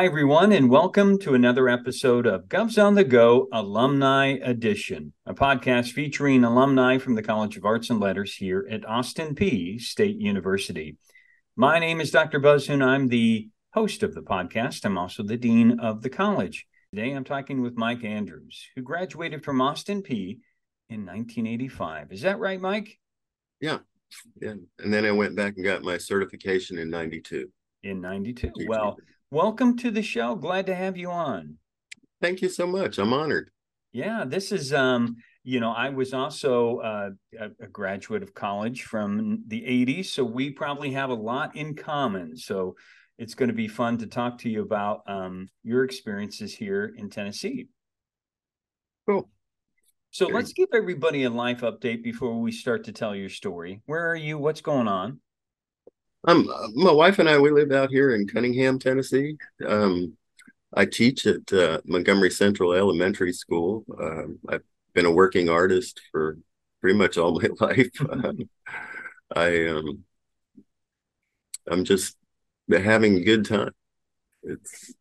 Hi, 0.00 0.06
everyone, 0.06 0.50
and 0.52 0.70
welcome 0.70 1.18
to 1.18 1.34
another 1.34 1.68
episode 1.68 2.26
of 2.26 2.48
Govs 2.48 2.82
on 2.82 2.94
the 2.94 3.04
Go 3.04 3.48
Alumni 3.52 4.38
Edition, 4.42 5.12
a 5.26 5.34
podcast 5.34 5.92
featuring 5.92 6.42
alumni 6.42 6.96
from 6.96 7.16
the 7.16 7.22
College 7.22 7.58
of 7.58 7.66
Arts 7.66 7.90
and 7.90 8.00
Letters 8.00 8.34
here 8.34 8.66
at 8.70 8.88
Austin 8.88 9.34
Peay 9.34 9.78
State 9.78 10.16
University. 10.16 10.96
My 11.54 11.78
name 11.78 12.00
is 12.00 12.10
Dr. 12.10 12.38
Buzz, 12.38 12.70
and 12.70 12.82
I'm 12.82 13.08
the 13.08 13.50
host 13.74 14.02
of 14.02 14.14
the 14.14 14.22
podcast. 14.22 14.86
I'm 14.86 14.96
also 14.96 15.22
the 15.22 15.36
dean 15.36 15.78
of 15.78 16.00
the 16.00 16.08
college. 16.08 16.66
Today, 16.94 17.10
I'm 17.10 17.22
talking 17.22 17.60
with 17.60 17.76
Mike 17.76 18.02
Andrews, 18.02 18.68
who 18.74 18.80
graduated 18.80 19.44
from 19.44 19.60
Austin 19.60 20.02
Peay 20.02 20.38
in 20.88 21.04
1985. 21.04 22.10
Is 22.10 22.22
that 22.22 22.38
right, 22.38 22.58
Mike? 22.58 22.98
Yeah. 23.60 23.80
Yeah. 24.40 24.54
And 24.78 24.94
then 24.94 25.04
I 25.04 25.10
went 25.10 25.36
back 25.36 25.56
and 25.56 25.64
got 25.64 25.82
my 25.82 25.98
certification 25.98 26.78
in 26.78 26.88
92. 26.88 27.50
In 27.82 28.00
92. 28.00 28.50
Well, 28.66 28.96
welcome 29.30 29.76
to 29.76 29.90
the 29.90 30.02
show. 30.02 30.34
Glad 30.34 30.66
to 30.66 30.74
have 30.74 30.96
you 30.96 31.10
on. 31.10 31.56
Thank 32.20 32.42
you 32.42 32.48
so 32.48 32.66
much. 32.66 32.98
I'm 32.98 33.12
honored. 33.12 33.50
Yeah, 33.92 34.24
this 34.26 34.52
is 34.52 34.72
um, 34.72 35.16
you 35.42 35.60
know, 35.60 35.72
I 35.72 35.88
was 35.88 36.12
also 36.12 36.78
uh, 36.78 37.10
a, 37.38 37.66
graduate 37.68 38.22
of 38.22 38.34
college 38.34 38.84
from 38.84 39.42
the 39.46 39.62
80s, 39.62 40.06
so 40.06 40.24
we 40.24 40.50
probably 40.50 40.92
have 40.92 41.10
a 41.10 41.14
lot 41.14 41.56
in 41.56 41.74
common. 41.74 42.36
So 42.36 42.76
it's 43.18 43.34
going 43.34 43.48
to 43.48 43.54
be 43.54 43.68
fun 43.68 43.98
to 43.98 44.06
talk 44.06 44.38
to 44.38 44.50
you 44.50 44.62
about 44.62 45.02
um, 45.06 45.48
your 45.62 45.84
experiences 45.84 46.54
here 46.54 46.94
in 46.96 47.10
Tennessee. 47.10 47.68
Cool. 49.08 49.28
So 50.10 50.26
let's 50.26 50.52
give 50.52 50.68
everybody 50.74 51.24
a 51.24 51.30
life 51.30 51.60
update 51.60 52.02
before 52.02 52.38
we 52.40 52.52
start 52.52 52.84
to 52.84 52.92
tell 52.92 53.14
your 53.14 53.28
story. 53.28 53.80
Where 53.86 54.10
are 54.10 54.16
you? 54.16 54.38
What's 54.38 54.60
going 54.60 54.88
on? 54.88 55.20
Um, 56.26 56.50
my 56.74 56.92
wife 56.92 57.18
and 57.18 57.28
I 57.28 57.38
we 57.38 57.50
live 57.50 57.72
out 57.72 57.90
here 57.90 58.14
in 58.14 58.26
Cunningham, 58.26 58.78
Tennessee. 58.78 59.38
Um, 59.66 60.16
I 60.74 60.84
teach 60.84 61.26
at 61.26 61.50
uh, 61.52 61.80
Montgomery 61.84 62.30
Central 62.30 62.74
Elementary 62.74 63.32
School. 63.32 63.84
Um, 63.98 64.38
I've 64.48 64.62
been 64.92 65.06
a 65.06 65.10
working 65.10 65.48
artist 65.48 66.00
for 66.12 66.38
pretty 66.80 66.98
much 66.98 67.16
all 67.16 67.40
my 67.40 67.48
life. 67.66 67.90
uh, 68.00 68.32
I 69.34 69.68
um, 69.68 70.04
I'm 71.70 71.84
just 71.84 72.16
having 72.70 73.16
a 73.16 73.24
good 73.24 73.46
time. 73.46 73.72
It's 74.42 74.92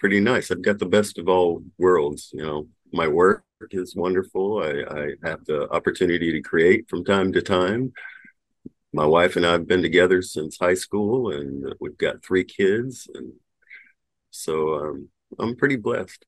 pretty 0.00 0.18
nice. 0.18 0.50
I've 0.50 0.62
got 0.62 0.80
the 0.80 0.86
best 0.86 1.18
of 1.18 1.28
all 1.28 1.62
worlds. 1.78 2.30
You 2.32 2.42
know, 2.42 2.68
my 2.92 3.06
work 3.06 3.44
is 3.70 3.94
wonderful. 3.94 4.58
I, 4.60 4.82
I 4.92 5.12
have 5.22 5.44
the 5.44 5.70
opportunity 5.70 6.32
to 6.32 6.42
create 6.42 6.88
from 6.88 7.04
time 7.04 7.32
to 7.32 7.42
time 7.42 7.92
my 8.92 9.06
wife 9.06 9.36
and 9.36 9.46
I 9.46 9.52
have 9.52 9.66
been 9.66 9.82
together 9.82 10.22
since 10.22 10.58
high 10.58 10.74
school, 10.74 11.32
and 11.32 11.74
we've 11.80 11.96
got 11.96 12.22
three 12.22 12.44
kids, 12.44 13.08
and 13.14 13.32
so 14.30 14.74
um, 14.74 15.08
I'm 15.38 15.56
pretty 15.56 15.76
blessed. 15.76 16.24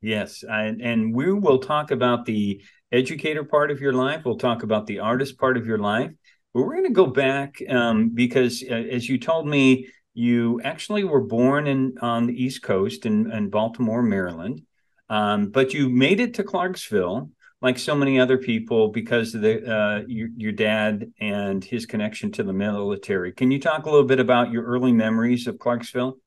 Yes, 0.00 0.44
I, 0.48 0.64
and 0.80 1.14
we 1.14 1.32
will 1.32 1.58
talk 1.58 1.90
about 1.90 2.24
the 2.24 2.62
educator 2.92 3.44
part 3.44 3.70
of 3.70 3.80
your 3.80 3.92
life. 3.92 4.24
We'll 4.24 4.38
talk 4.38 4.62
about 4.62 4.86
the 4.86 5.00
artist 5.00 5.38
part 5.38 5.56
of 5.56 5.66
your 5.66 5.78
life. 5.78 6.12
But 6.54 6.62
we're 6.62 6.74
going 6.74 6.86
to 6.86 6.92
go 6.92 7.06
back 7.06 7.60
um, 7.68 8.10
because, 8.14 8.64
uh, 8.68 8.74
as 8.74 9.08
you 9.08 9.18
told 9.18 9.46
me, 9.46 9.88
you 10.14 10.60
actually 10.64 11.04
were 11.04 11.20
born 11.20 11.66
in 11.66 11.94
on 12.00 12.26
the 12.26 12.42
East 12.42 12.62
Coast 12.62 13.06
in, 13.06 13.30
in 13.30 13.50
Baltimore, 13.50 14.02
Maryland, 14.02 14.62
um, 15.08 15.50
but 15.50 15.74
you 15.74 15.88
made 15.88 16.20
it 16.20 16.34
to 16.34 16.44
Clarksville 16.44 17.30
like 17.60 17.78
so 17.78 17.94
many 17.94 18.20
other 18.20 18.38
people 18.38 18.88
because 18.88 19.34
of 19.34 19.40
the 19.40 19.70
uh, 19.70 20.02
your, 20.06 20.28
your 20.36 20.52
dad 20.52 21.12
and 21.20 21.64
his 21.64 21.86
connection 21.86 22.30
to 22.32 22.42
the 22.42 22.52
military. 22.52 23.32
Can 23.32 23.50
you 23.50 23.58
talk 23.58 23.86
a 23.86 23.90
little 23.90 24.06
bit 24.06 24.20
about 24.20 24.52
your 24.52 24.64
early 24.64 24.92
memories 24.92 25.46
of 25.46 25.58
Clarksville? 25.58 26.18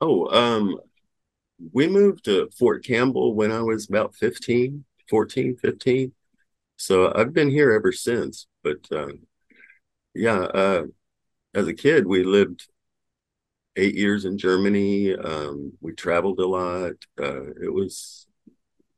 Oh, 0.00 0.26
um, 0.28 0.78
we 1.72 1.88
moved 1.88 2.24
to 2.24 2.48
Fort 2.58 2.84
Campbell 2.84 3.34
when 3.34 3.52
I 3.52 3.62
was 3.62 3.88
about 3.88 4.14
15, 4.14 4.84
14, 5.08 5.56
15. 5.56 6.12
So 6.76 7.12
I've 7.14 7.32
been 7.32 7.50
here 7.50 7.72
ever 7.72 7.92
since. 7.92 8.46
But 8.62 8.86
uh, 8.90 9.12
yeah, 10.14 10.38
uh, 10.38 10.82
as 11.54 11.66
a 11.66 11.74
kid, 11.74 12.06
we 12.06 12.24
lived 12.24 12.68
eight 13.76 13.94
years 13.94 14.24
in 14.24 14.38
Germany. 14.38 15.14
Um, 15.14 15.72
we 15.80 15.92
traveled 15.92 16.40
a 16.40 16.46
lot. 16.46 16.92
Uh, 17.18 17.46
it 17.62 17.72
was 17.72 18.25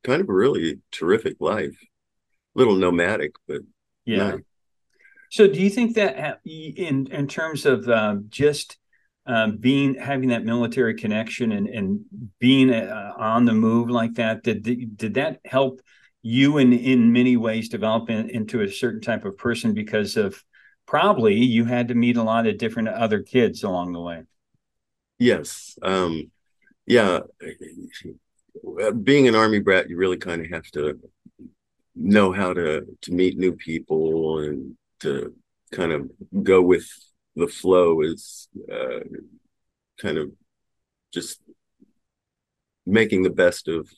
kind 0.09 0.23
of 0.23 0.29
a 0.29 0.33
really 0.33 0.79
terrific 0.91 1.37
life. 1.39 1.77
A 2.57 2.59
little 2.59 2.77
nomadic, 2.77 3.33
but 3.47 3.61
yeah. 4.05 4.31
Nice. 4.31 4.41
So, 5.31 5.47
do 5.47 5.61
you 5.61 5.69
think 5.69 5.95
that 5.97 6.41
in 6.45 7.07
in 7.09 7.29
terms 7.29 7.67
of 7.67 7.87
um, 7.89 8.27
just 8.31 8.79
um, 9.27 9.59
being 9.59 9.95
having 9.95 10.31
that 10.31 10.45
military 10.45 10.95
connection 10.95 11.53
and 11.53 11.69
and 11.69 12.01
being 12.39 12.73
uh, 12.73 13.13
on 13.19 13.45
the 13.45 13.53
move 13.53 13.91
like 13.91 14.15
that 14.15 14.43
did 14.43 14.97
did 14.97 15.15
that 15.15 15.41
help 15.45 15.81
you 16.23 16.57
in 16.57 16.73
in 16.73 17.13
many 17.13 17.37
ways 17.37 17.69
develop 17.69 18.09
in, 18.09 18.31
into 18.31 18.63
a 18.63 18.71
certain 18.71 19.03
type 19.03 19.27
of 19.27 19.37
person 19.37 19.75
because 19.75 20.17
of 20.17 20.43
probably 20.87 21.35
you 21.35 21.67
had 21.67 21.89
to 21.89 21.95
meet 21.95 22.17
a 22.17 22.23
lot 22.23 22.47
of 22.47 22.57
different 22.57 22.89
other 22.89 23.23
kids 23.23 23.63
along 23.63 23.93
the 23.93 24.01
way. 24.01 24.23
Yes. 25.19 25.79
Um, 25.83 26.31
yeah 26.87 27.21
being 29.03 29.29
an 29.29 29.35
army 29.35 29.61
brat, 29.61 29.89
you 29.89 29.97
really 29.97 30.17
kind 30.17 30.45
of 30.45 30.51
have 30.51 30.71
to 30.73 30.99
know 31.95 32.33
how 32.33 32.53
to 32.53 32.87
to 33.03 33.13
meet 33.13 33.37
new 33.37 33.53
people 33.53 34.39
and 34.41 34.77
to 35.01 35.35
kind 35.73 35.93
of 35.93 36.11
go 36.43 36.63
with 36.63 36.87
the 37.37 37.49
flow 37.49 38.01
is 38.03 38.49
uh, 38.73 39.01
kind 40.01 40.19
of 40.19 40.31
just 41.13 41.41
making 42.87 43.23
the 43.23 43.31
best 43.31 43.69
of 43.69 43.89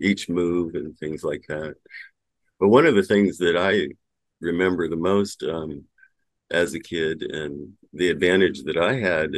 each 0.00 0.28
move 0.28 0.74
and 0.74 0.98
things 0.98 1.22
like 1.22 1.44
that. 1.48 1.74
But 2.58 2.68
one 2.68 2.86
of 2.86 2.94
the 2.94 3.02
things 3.02 3.38
that 3.38 3.56
I 3.56 3.88
remember 4.40 4.88
the 4.88 4.96
most 4.96 5.42
um, 5.42 5.84
as 6.50 6.74
a 6.74 6.80
kid 6.80 7.22
and 7.22 7.72
the 7.92 8.10
advantage 8.10 8.64
that 8.64 8.76
I 8.76 8.94
had 8.94 9.30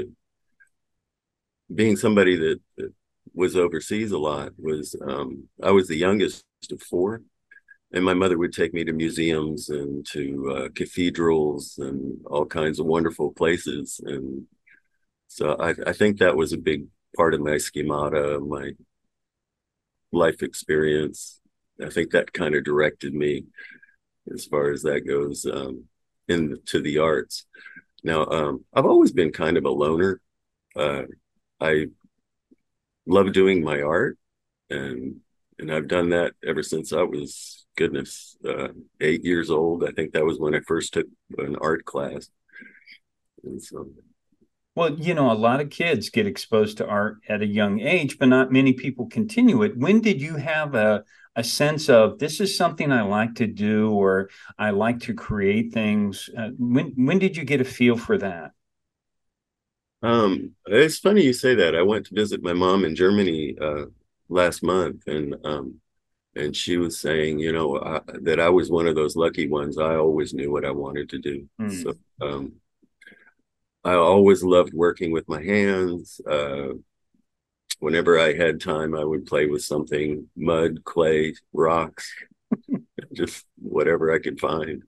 being 1.73 1.97
somebody 1.97 2.37
that, 2.37 2.61
that 2.77 2.93
was 3.33 3.57
overseas 3.57 4.13
a 4.13 4.19
lot 4.19 4.53
was 4.59 4.95
um, 5.07 5.49
I 5.63 5.71
was 5.71 5.89
the 5.89 5.97
youngest 5.97 6.45
of 6.71 6.83
four, 6.83 7.23
and 7.93 8.05
my 8.05 8.15
mother 8.15 8.39
would 8.39 8.53
take 8.53 8.75
me 8.75 8.85
to 8.85 8.93
museums 8.93 9.69
and 9.71 10.07
to 10.13 10.57
uh, 10.57 10.69
cathedrals 10.75 11.79
and 11.79 12.19
all 12.27 12.47
kinds 12.47 12.79
of 12.79 12.87
wonderful 12.87 13.33
places, 13.33 14.01
and 14.05 14.47
so 15.29 15.57
I, 15.59 15.75
I 15.87 15.93
think 15.93 16.19
that 16.19 16.37
was 16.37 16.53
a 16.53 16.59
big 16.59 16.87
part 17.17 17.35
of 17.35 17.41
my 17.41 17.59
schemata, 17.59 18.39
my 18.41 18.73
life 20.13 20.43
experience. 20.43 21.41
I 21.85 21.91
think 21.91 22.11
that 22.11 22.33
kind 22.33 22.55
of 22.55 22.65
directed 22.65 23.15
me 23.15 23.45
as 24.33 24.47
far 24.47 24.71
as 24.71 24.83
that 24.83 25.07
goes 25.07 25.45
um, 25.45 25.85
into 26.29 26.81
the 26.81 26.99
arts. 26.99 27.47
Now, 28.03 28.27
um, 28.27 28.65
I've 28.73 28.87
always 28.87 29.13
been 29.13 29.33
kind 29.33 29.57
of 29.57 29.65
a 29.65 29.71
loner. 29.71 30.21
Uh, 30.77 31.03
I 31.61 31.87
love 33.07 33.33
doing 33.33 33.63
my 33.63 33.83
art 33.83 34.19
and 34.71 35.17
and 35.59 35.73
I've 35.73 35.89
done 35.89 36.11
that 36.11 36.33
ever 36.45 36.63
since 36.63 36.93
I 36.93 37.03
was 37.03 37.65
goodness 37.77 38.37
uh, 38.47 38.69
eight 39.01 39.25
years 39.25 39.51
old. 39.51 39.85
I 39.85 39.93
think 39.93 40.13
that 40.13 40.25
was 40.25 40.39
when 40.39 40.55
I 40.55 40.61
first 40.61 40.95
took 40.95 41.07
an 41.39 41.57
art 41.61 41.85
class. 41.85 42.29
And 43.45 43.63
so, 43.63 43.89
well, 44.75 44.93
you 44.95 45.15
know, 45.15 45.31
a 45.31 45.35
lot 45.35 45.61
of 45.61 45.71
kids 45.71 46.11
get 46.11 46.27
exposed 46.27 46.79
to 46.79 46.87
art 46.87 47.19
at 47.29 47.43
a 47.43 47.47
young 47.47 47.81
age, 47.81 48.19
but 48.19 48.27
not 48.27 48.53
many 48.53 48.73
people 48.73 49.07
continue 49.07 49.63
it. 49.63 49.77
When 49.77 50.01
did 50.01 50.21
you 50.21 50.37
have 50.37 50.75
a 50.75 51.05
a 51.37 51.43
sense 51.43 51.89
of 51.89 52.21
this 52.21 52.41
is 52.41 52.57
something 52.57 52.93
I 52.93 53.03
like 53.03 53.35
to 53.37 53.47
do, 53.47 53.91
or 53.91 54.31
I 54.59 54.71
like 54.71 55.01
to 55.01 55.15
create 55.15 55.73
things? 55.73 56.31
Uh, 56.37 56.51
when 56.59 56.93
when 56.97 57.19
did 57.19 57.37
you 57.37 57.45
get 57.45 57.61
a 57.61 57.65
feel 57.65 57.97
for 57.97 58.19
that? 58.19 58.53
Um, 60.05 60.51
it's 60.67 60.99
funny 60.99 61.23
you 61.23 61.33
say 61.33 61.55
that. 61.55 61.75
I 61.75 61.83
went 61.83 62.07
to 62.07 62.15
visit 62.15 62.43
my 62.43 62.53
mom 62.53 62.85
in 62.85 62.95
Germany 62.95 63.57
uh, 63.59 63.87
last 64.29 64.63
month, 64.63 65.07
and 65.07 65.35
um, 65.45 65.81
and 66.37 66.55
she 66.55 66.77
was 66.77 67.01
saying, 67.01 67.39
you 67.39 67.53
know, 67.53 67.81
I, 67.81 68.01
that 68.21 68.39
I 68.39 68.51
was 68.51 68.71
one 68.71 68.87
of 68.87 68.97
those 68.97 69.17
lucky 69.17 69.49
ones. 69.49 69.79
I 69.79 69.97
always 69.97 70.35
knew 70.35 70.53
what 70.53 70.67
I 70.67 70.73
wanted 70.73 71.09
to 71.11 71.19
do. 71.19 71.49
Mm. 71.59 71.83
So 71.83 71.95
um, 72.21 72.53
I 73.83 73.95
always 73.95 74.43
loved 74.43 74.75
working 74.75 75.11
with 75.11 75.27
my 75.27 75.43
hands. 75.43 76.21
Uh, 76.29 76.75
whenever 77.79 78.19
I 78.19 78.35
had 78.35 78.61
time, 78.61 78.95
I 78.95 79.05
would 79.05 79.25
play 79.25 79.47
with 79.47 79.65
something: 79.65 80.29
mud, 80.37 80.85
clay, 80.85 81.35
rocks, 81.55 82.15
just 83.15 83.47
whatever 83.57 84.13
I 84.13 84.19
could 84.19 84.39
find 84.39 84.83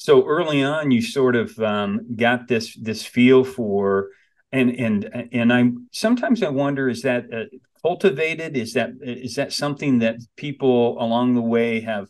so 0.00 0.26
early 0.26 0.62
on 0.62 0.90
you 0.90 1.02
sort 1.02 1.36
of 1.36 1.58
um, 1.58 2.16
got 2.16 2.48
this 2.48 2.74
this 2.76 3.04
feel 3.04 3.44
for 3.44 4.08
and 4.52 4.70
and 4.70 5.28
and 5.32 5.52
i 5.52 5.70
sometimes 5.92 6.42
i 6.42 6.48
wonder 6.48 6.88
is 6.88 7.02
that 7.02 7.24
uh, 7.32 7.44
cultivated? 7.82 8.56
Is 8.56 8.74
that 8.74 8.90
is 9.00 9.34
that 9.36 9.52
something 9.52 10.00
that 10.00 10.16
people 10.36 11.00
along 11.02 11.34
the 11.34 11.40
way 11.40 11.80
have 11.80 12.08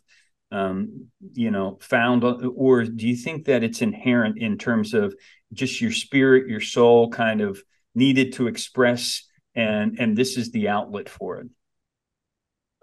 um, 0.50 1.06
you 1.32 1.50
know 1.50 1.78
found? 1.80 2.24
Or 2.24 2.84
do 2.84 3.06
you 3.06 3.16
think 3.16 3.46
that 3.46 3.62
it's 3.62 3.82
inherent 3.82 4.38
in 4.38 4.58
terms 4.58 4.94
of 4.94 5.14
just 5.52 5.80
your 5.80 5.92
spirit 5.92 6.48
your 6.48 6.60
soul 6.60 7.10
kind 7.10 7.40
of 7.40 7.62
needed 7.94 8.32
to 8.34 8.46
express 8.46 9.24
and 9.54 9.98
and 9.98 10.16
this 10.16 10.36
is 10.36 10.50
the 10.50 10.68
outlet 10.68 11.08
for 11.08 11.38
it? 11.38 11.48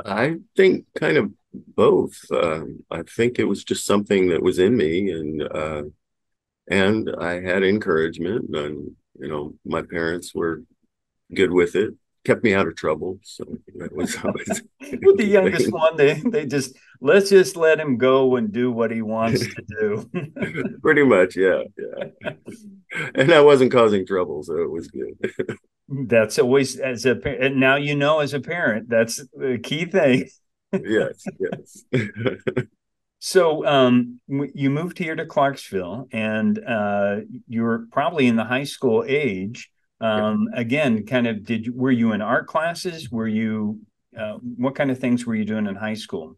I 0.05 0.35
think 0.55 0.85
kind 0.95 1.17
of 1.17 1.31
both 1.75 2.19
uh, 2.31 2.61
i 2.91 3.01
think 3.03 3.39
it 3.39 3.45
was 3.45 3.63
just 3.63 3.85
something 3.85 4.27
that 4.27 4.41
was 4.41 4.59
in 4.59 4.75
me 4.75 5.11
and 5.11 5.43
uh, 5.43 5.83
and 6.69 7.09
i 7.19 7.39
had 7.41 7.63
encouragement 7.63 8.55
and 8.55 8.91
you 9.19 9.27
know 9.27 9.53
my 9.65 9.81
parents 9.81 10.33
were 10.33 10.63
good 11.33 11.51
with 11.51 11.75
it 11.75 11.93
kept 12.27 12.43
me 12.43 12.53
out 12.53 12.67
of 12.67 12.75
trouble. 12.75 13.19
So 13.23 13.45
that 13.75 13.95
was 13.95 14.15
always 14.17 14.61
with 15.01 15.17
the 15.17 15.25
youngest 15.25 15.71
one. 15.71 15.95
They 15.95 16.21
they 16.25 16.45
just 16.45 16.75
let's 16.99 17.29
just 17.29 17.55
let 17.55 17.79
him 17.79 17.97
go 17.97 18.35
and 18.35 18.51
do 18.51 18.71
what 18.71 18.91
he 18.91 19.01
wants 19.01 19.39
to 19.39 19.63
do. 19.79 20.79
Pretty 20.81 21.03
much, 21.03 21.37
yeah, 21.37 21.63
yeah. 21.77 22.31
And 23.15 23.31
I 23.31 23.41
wasn't 23.41 23.71
causing 23.71 24.05
trouble, 24.05 24.43
so 24.43 24.57
it 24.57 24.69
was 24.69 24.87
good. 24.89 25.17
that's 25.89 26.37
always 26.37 26.77
as 26.77 27.05
a 27.05 27.15
and 27.41 27.61
now 27.61 27.77
you 27.77 27.95
know 27.95 28.19
as 28.19 28.33
a 28.33 28.41
parent 28.41 28.89
that's 28.89 29.23
the 29.33 29.57
key 29.57 29.85
thing. 29.85 30.27
Yes, 30.73 31.25
yes. 31.39 32.65
So 33.19 33.65
um, 33.65 34.19
you 34.27 34.69
moved 34.69 34.99
here 34.99 35.15
to 35.15 35.25
Clarksville, 35.25 36.07
and 36.11 36.63
uh, 36.63 37.21
you're 37.47 37.87
probably 37.91 38.27
in 38.27 38.35
the 38.35 38.43
high 38.43 38.63
school 38.63 39.03
age 39.07 39.71
um, 39.99 40.47
again 40.53 41.05
kind 41.05 41.25
of 41.27 41.43
did 41.43 41.65
you, 41.65 41.73
were 41.75 41.91
you 41.91 42.11
in 42.11 42.21
art 42.21 42.47
classes? 42.47 43.11
Were 43.11 43.27
you 43.27 43.79
uh, 44.17 44.37
what 44.55 44.75
kind 44.75 44.91
of 44.91 44.99
things 44.99 45.25
were 45.25 45.35
you 45.35 45.45
doing 45.45 45.67
in 45.67 45.75
high 45.75 45.95
school? 45.95 46.37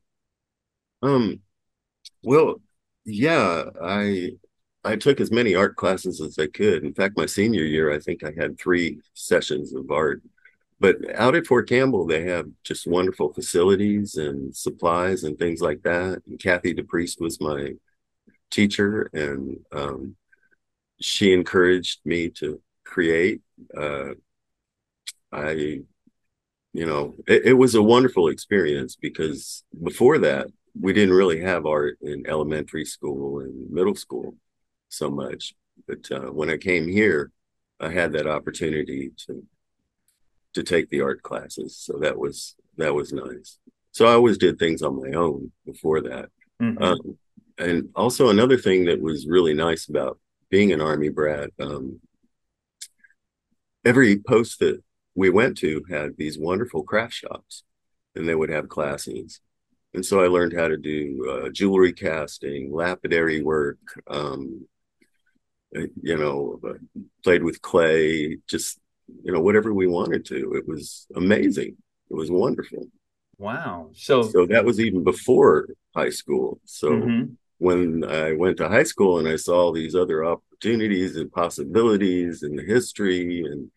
Um 1.02 1.42
well 2.24 2.62
yeah 3.06 3.64
i 3.82 4.30
i 4.84 4.96
took 4.96 5.20
as 5.22 5.32
many 5.32 5.56
art 5.56 5.76
classes 5.76 6.22
as 6.22 6.38
i 6.38 6.48
could. 6.48 6.84
In 6.84 6.94
fact 6.94 7.18
my 7.18 7.26
senior 7.26 7.64
year 7.64 7.94
i 7.94 8.00
think 8.00 8.24
i 8.24 8.32
had 8.38 8.60
three 8.60 9.00
sessions 9.14 9.74
of 9.74 9.90
art 9.92 10.22
but 10.80 10.98
out 11.16 11.36
at 11.36 11.46
fort 11.46 11.68
campbell 11.68 12.06
they 12.06 12.24
have 12.24 12.48
just 12.64 12.88
wonderful 12.88 13.34
facilities 13.34 14.16
and 14.16 14.56
supplies 14.56 15.24
and 15.24 15.38
things 15.38 15.62
like 15.62 15.82
that 15.84 16.22
and 16.28 16.40
kathy 16.40 16.74
depriest 16.74 17.20
was 17.20 17.40
my 17.42 17.74
teacher 18.50 19.10
and 19.14 19.58
um, 19.72 20.16
she 21.00 21.34
encouraged 21.34 22.00
me 22.06 22.30
to 22.30 22.62
create. 22.84 23.42
Uh, 23.76 24.12
I, 25.32 25.52
you 25.52 26.86
know, 26.86 27.16
it, 27.28 27.46
it, 27.46 27.54
was 27.54 27.76
a 27.76 27.84
wonderful 27.84 28.30
experience 28.30 28.96
because 28.96 29.64
before 29.84 30.18
that, 30.20 30.48
we 30.80 30.94
didn't 30.94 31.16
really 31.16 31.42
have 31.42 31.66
art 31.66 31.98
in 32.02 32.28
elementary 32.28 32.86
school 32.86 33.40
and 33.40 33.70
middle 33.72 33.96
school 33.96 34.36
so 34.90 35.10
much. 35.10 35.54
But 35.88 36.12
uh, 36.12 36.32
when 36.32 36.50
I 36.50 36.58
came 36.58 36.88
here, 36.88 37.32
I 37.80 37.90
had 37.90 38.14
that 38.14 38.28
opportunity 38.28 39.12
to 39.28 39.44
to 40.54 40.64
take 40.64 40.90
the 40.90 41.02
art 41.02 41.22
classes. 41.22 41.78
So 41.78 42.00
that 42.00 42.18
was 42.18 42.56
that 42.78 42.94
was 42.94 43.12
nice. 43.14 43.58
So 43.92 44.06
I 44.06 44.14
always 44.14 44.38
did 44.38 44.58
things 44.58 44.82
on 44.82 45.02
my 45.02 45.18
own 45.18 45.52
before 45.66 46.02
that. 46.02 46.30
Mm-hmm. 46.62 46.82
Um, 46.82 47.18
and 47.58 47.90
also 47.96 48.30
another 48.30 48.58
thing 48.58 48.86
that 48.86 49.02
was 49.02 49.28
really 49.28 49.54
nice 49.54 49.90
about 49.90 50.20
being 50.50 50.72
an 50.72 50.82
army 50.82 51.10
brat, 51.10 51.52
um, 51.60 52.00
every 53.86 54.20
post 54.20 54.60
that 54.60 54.82
we 55.16 55.30
went 55.30 55.58
to 55.58 55.84
had 55.90 56.16
these 56.18 56.38
wonderful 56.38 56.84
craft 56.84 57.14
shops 57.14 57.64
and 58.16 58.28
they 58.28 58.36
would 58.36 58.50
have 58.50 58.70
classes 58.70 59.42
and 59.94 60.06
so 60.06 60.24
i 60.24 60.28
learned 60.28 60.54
how 60.54 60.68
to 60.68 60.78
do 60.78 61.28
uh, 61.30 61.50
jewelry 61.50 61.94
casting 61.94 62.72
lapidary 62.74 63.42
work 63.42 63.78
um, 64.08 64.68
uh, 65.76 65.82
you 66.02 66.18
know 66.18 66.60
uh, 66.68 66.74
played 67.24 67.44
with 67.44 67.62
clay 67.62 68.38
just 68.48 68.80
you 69.24 69.32
know 69.32 69.40
whatever 69.40 69.74
we 69.74 69.88
wanted 69.88 70.26
to 70.26 70.54
it 70.54 70.68
was 70.68 71.08
amazing 71.16 71.76
it 72.10 72.14
was 72.14 72.32
wonderful 72.32 72.88
wow 73.38 73.90
so 73.94 74.24
so 74.24 74.46
that 74.46 74.66
was 74.66 74.80
even 74.80 75.04
before 75.04 75.68
high 75.96 76.10
school 76.10 76.60
so 76.66 76.90
mm-hmm. 76.90 77.34
when 77.58 78.04
i 78.06 78.34
went 78.34 78.58
to 78.58 78.68
high 78.68 78.84
school 78.84 79.20
and 79.20 79.28
i 79.28 79.36
saw 79.36 79.72
these 79.72 79.96
other 79.96 80.26
opportunities 80.26 81.16
and 81.16 81.32
possibilities 81.32 82.44
and 82.44 82.58
the 82.58 82.64
history 82.64 83.44
and 83.46 83.70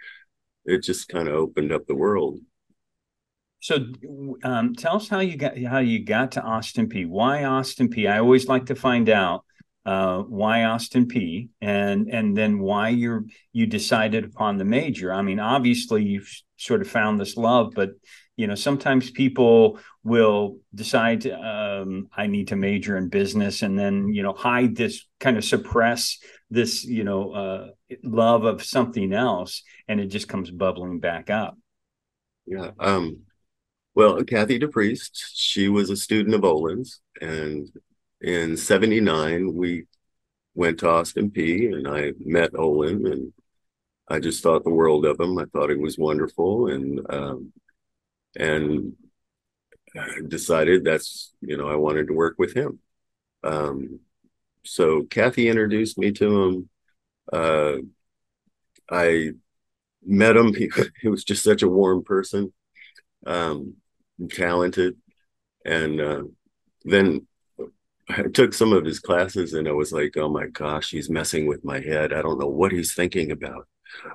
it 0.65 0.83
just 0.83 1.09
kind 1.09 1.29
of 1.29 1.35
opened 1.35 1.73
up 1.73 1.87
the 1.87 1.95
world 1.95 2.39
so 3.61 3.87
um, 4.43 4.75
tell 4.75 4.97
us 4.97 5.09
how 5.09 5.21
you 5.21 5.37
got 5.37 5.57
how 5.57 5.79
you 5.79 6.05
got 6.05 6.33
to 6.33 6.43
austin 6.43 6.89
Peay. 6.89 7.07
why 7.07 7.45
austin 7.45 7.89
Peay? 7.89 8.11
I 8.11 8.19
always 8.19 8.49
like 8.49 8.67
to 8.67 8.75
find 8.75 9.09
out 9.09 9.45
uh, 9.85 10.19
why 10.23 10.65
austin 10.65 11.07
Peay, 11.07 11.49
and 11.61 12.09
and 12.09 12.37
then 12.37 12.59
why 12.59 12.91
you're 12.91 13.25
you 13.53 13.67
decided 13.67 14.25
upon 14.25 14.59
the 14.59 14.65
major. 14.65 15.13
I 15.13 15.23
mean 15.23 15.41
obviously 15.41 16.05
you've 16.05 16.31
sort 16.57 16.81
of 16.81 16.89
found 16.89 17.19
this 17.19 17.37
love 17.37 17.73
but 17.75 17.91
you 18.37 18.47
know 18.47 18.55
sometimes 18.55 19.11
people 19.11 19.79
will 20.05 20.59
decide 20.75 21.27
um, 21.27 22.09
i 22.17 22.27
need 22.27 22.49
to 22.49 22.57
major 22.57 22.97
in 22.97 23.09
business 23.09 23.63
and 23.63 23.79
then 23.79 24.13
you 24.13 24.23
know 24.23 24.33
hide 24.33 24.77
this 24.77 25.07
kind 25.21 25.37
of 25.37 25.45
suppress 25.45 26.19
this 26.51 26.85
you 26.85 27.05
know 27.05 27.33
uh, 27.33 27.67
love 28.03 28.45
of 28.45 28.63
something 28.63 29.13
else 29.13 29.63
and 29.89 30.01
it 30.01 30.07
just 30.07 30.29
comes 30.29 30.51
bubbling 30.51 31.01
back 31.01 31.31
up. 31.31 31.57
Yeah 32.47 32.71
um 32.79 33.21
well 33.95 34.23
kathy 34.25 34.59
depriest 34.59 35.33
she 35.35 35.69
was 35.69 35.91
a 35.91 35.97
student 35.97 36.35
of 36.35 36.45
olin's 36.45 37.01
and 37.21 37.69
in 38.23 38.57
79 38.57 39.55
we 39.55 39.85
went 40.55 40.79
to 40.79 40.89
austin 40.89 41.31
Peay 41.31 41.73
and 41.75 41.89
i 41.89 42.13
met 42.19 42.51
olin 42.57 43.07
and 43.07 43.33
i 44.09 44.19
just 44.19 44.43
thought 44.43 44.65
the 44.65 44.71
world 44.71 45.05
of 45.05 45.21
him 45.21 45.39
i 45.39 45.45
thought 45.47 45.71
he 45.71 45.77
was 45.77 45.99
wonderful 45.99 46.69
and 46.69 47.01
um, 47.11 47.53
and 48.37 48.95
decided 50.29 50.85
that's 50.85 51.35
you 51.41 51.57
know 51.57 51.69
I 51.69 51.77
wanted 51.77 52.07
to 52.09 52.15
work 52.15 52.37
with 52.39 52.55
him. 52.55 52.79
Um, 53.45 54.01
so 54.65 55.03
Kathy 55.03 55.49
introduced 55.49 55.99
me 55.99 56.13
to 56.13 56.43
him. 56.43 56.69
Uh, 57.33 57.77
I 58.91 59.33
met 60.05 60.37
him. 60.37 60.55
He, 60.55 60.71
he, 61.01 61.09
was 61.09 61.25
just 61.25 61.43
such 61.43 61.63
a 61.63 61.69
warm 61.69 62.05
person, 62.05 62.53
um, 63.27 63.75
talented, 64.31 64.97
and 65.65 66.01
uh, 66.01 66.23
then 66.85 67.27
I 68.09 68.23
took 68.25 68.53
some 68.53 68.73
of 68.73 68.85
his 68.85 68.99
classes, 68.99 69.55
and 69.55 69.69
I 69.69 69.73
was 69.73 69.93
like, 69.93 70.17
"Oh 70.17 70.29
my 70.29 70.47
gosh, 70.49 70.91
he's 70.91 71.11
messing 71.11 71.47
with 71.47 71.65
my 71.65 71.81
head. 71.81 72.13
I 72.13 72.23
don't 72.23 72.39
know 72.39 72.49
what 72.49 72.73
he's 72.73 72.95
thinking 72.95 73.31
about. 73.31 73.69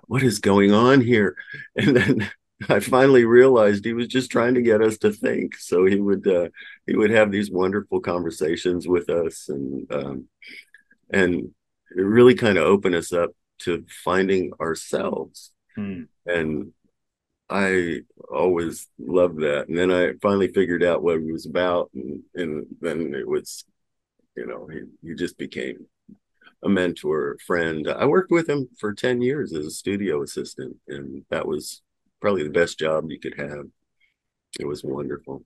What 0.08 0.24
is 0.24 0.40
going 0.40 0.72
on 0.74 1.02
here?" 1.02 1.36
And 1.76 1.96
then 1.96 2.32
I 2.70 2.80
finally 2.80 3.24
realized 3.26 3.86
he 3.86 3.94
was 3.94 4.08
just 4.08 4.32
trying 4.32 4.56
to 4.56 4.62
get 4.62 4.82
us 4.82 4.98
to 5.00 5.12
think. 5.12 5.56
So 5.58 5.86
he 5.86 6.00
would 6.00 6.28
uh, 6.28 6.50
he 6.86 6.96
would 6.96 7.12
have 7.12 7.32
these 7.32 7.52
wonderful 7.52 8.02
conversations 8.02 8.88
with 8.88 9.10
us, 9.10 9.50
and 9.50 9.92
um, 9.92 10.28
and 11.10 11.54
it 11.96 12.02
really 12.02 12.36
kind 12.36 12.58
of 12.58 12.66
opened 12.66 12.96
us 12.96 13.14
up 13.14 13.32
to 13.60 13.86
finding 14.04 14.52
ourselves. 14.60 15.52
Hmm. 15.76 16.04
And 16.26 16.74
I 17.50 18.02
always 18.32 18.88
loved 19.00 19.40
that. 19.42 19.68
And 19.68 19.78
then 19.78 19.92
I 19.92 20.14
finally 20.22 20.50
figured 20.50 20.84
out 20.84 21.02
what 21.02 21.18
it 21.18 21.32
was 21.32 21.46
about, 21.46 21.90
and, 21.94 22.24
and 22.36 22.66
then 22.82 23.14
it 23.16 23.28
was, 23.28 23.66
you 24.38 24.46
know, 24.46 24.68
he, 24.68 24.84
he 25.10 25.16
just 25.16 25.38
became 25.38 25.88
a 26.64 26.70
mentor, 26.70 27.34
a 27.34 27.40
friend. 27.40 27.88
I 27.88 28.06
worked 28.06 28.32
with 28.32 28.48
him 28.48 28.70
for 28.80 28.94
10 28.94 29.22
years 29.22 29.54
as 29.54 29.66
a 29.66 29.72
studio 29.72 30.22
assistant, 30.22 30.78
and 30.88 31.26
that 31.30 31.48
was 31.48 31.82
probably 32.22 32.44
the 32.44 32.50
best 32.50 32.80
job 32.80 33.10
you 33.10 33.20
could 33.20 33.38
have. 33.38 33.66
It 34.60 34.68
was 34.68 34.84
wonderful. 34.84 35.44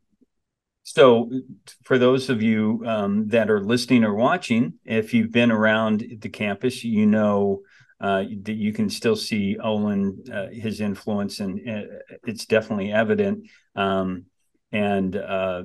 So, 0.83 1.29
for 1.83 1.97
those 1.97 2.29
of 2.29 2.41
you 2.41 2.83
um, 2.85 3.27
that 3.29 3.51
are 3.51 3.61
listening 3.61 4.03
or 4.03 4.15
watching, 4.15 4.73
if 4.83 5.13
you've 5.13 5.31
been 5.31 5.51
around 5.51 6.03
the 6.19 6.29
campus, 6.29 6.83
you 6.83 7.05
know 7.05 7.61
uh, 7.99 8.23
that 8.43 8.55
you 8.55 8.73
can 8.73 8.89
still 8.89 9.15
see 9.15 9.57
Olin, 9.59 10.23
uh, 10.33 10.47
his 10.47 10.81
influence, 10.81 11.39
and 11.39 11.59
uh, 11.69 11.83
it's 12.25 12.45
definitely 12.45 12.91
evident. 12.91 13.47
Um, 13.75 14.25
and 14.71 15.15
uh, 15.15 15.63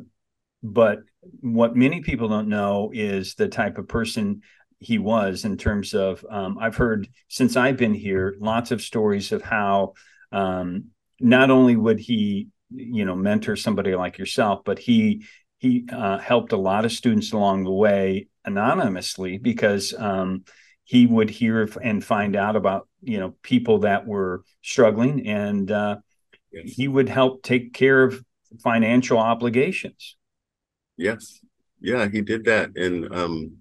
but 0.62 0.99
what 1.40 1.76
many 1.76 2.00
people 2.00 2.28
don't 2.28 2.49
know 2.49 2.90
is 2.95 3.35
the 3.35 3.49
type 3.49 3.78
of 3.78 3.88
person 3.88 4.42
he 4.78 4.99
was 4.99 5.45
in 5.45 5.56
terms 5.56 5.95
of 5.95 6.25
um, 6.30 6.59
I've 6.59 6.76
heard 6.76 7.09
since 7.28 7.56
I've 7.56 7.76
been 7.76 7.95
here 7.95 8.37
lots 8.40 8.71
of 8.71 8.83
stories 8.83 9.33
of 9.33 9.42
how 9.42 9.95
um, 10.33 10.87
not 11.21 11.50
only 11.50 11.76
would 11.76 11.99
he 11.99 12.49
you 12.71 13.04
know 13.04 13.14
mentor 13.14 13.56
somebody 13.56 13.95
like 13.95 14.18
yourself 14.18 14.62
but 14.64 14.78
he 14.78 15.25
he 15.59 15.87
uh, 15.90 16.18
helped 16.18 16.52
a 16.52 16.59
lot 16.59 16.85
of 16.85 16.92
students 16.92 17.33
along 17.33 17.64
the 17.64 17.73
way 17.73 18.28
anonymously 18.45 19.38
because 19.38 19.95
um, 19.97 20.45
he 20.85 21.06
would 21.06 21.30
hear 21.30 21.68
and 21.83 22.04
find 22.04 22.37
out 22.37 22.56
about 22.56 22.88
you 23.02 23.18
know 23.18 23.35
people 23.42 23.80
that 23.80 24.06
were 24.06 24.45
struggling 24.62 25.26
and 25.26 25.71
uh, 25.71 25.97
yes. 26.52 26.73
he 26.73 26.87
would 26.87 27.09
help 27.09 27.42
take 27.42 27.73
care 27.73 28.02
of 28.02 28.23
financial 28.62 29.18
obligations 29.18 30.16
yes 30.97 31.41
yeah 31.81 32.09
he 32.09 32.21
did 32.21 32.45
that 32.45 32.76
and 32.76 33.15
um, 33.15 33.57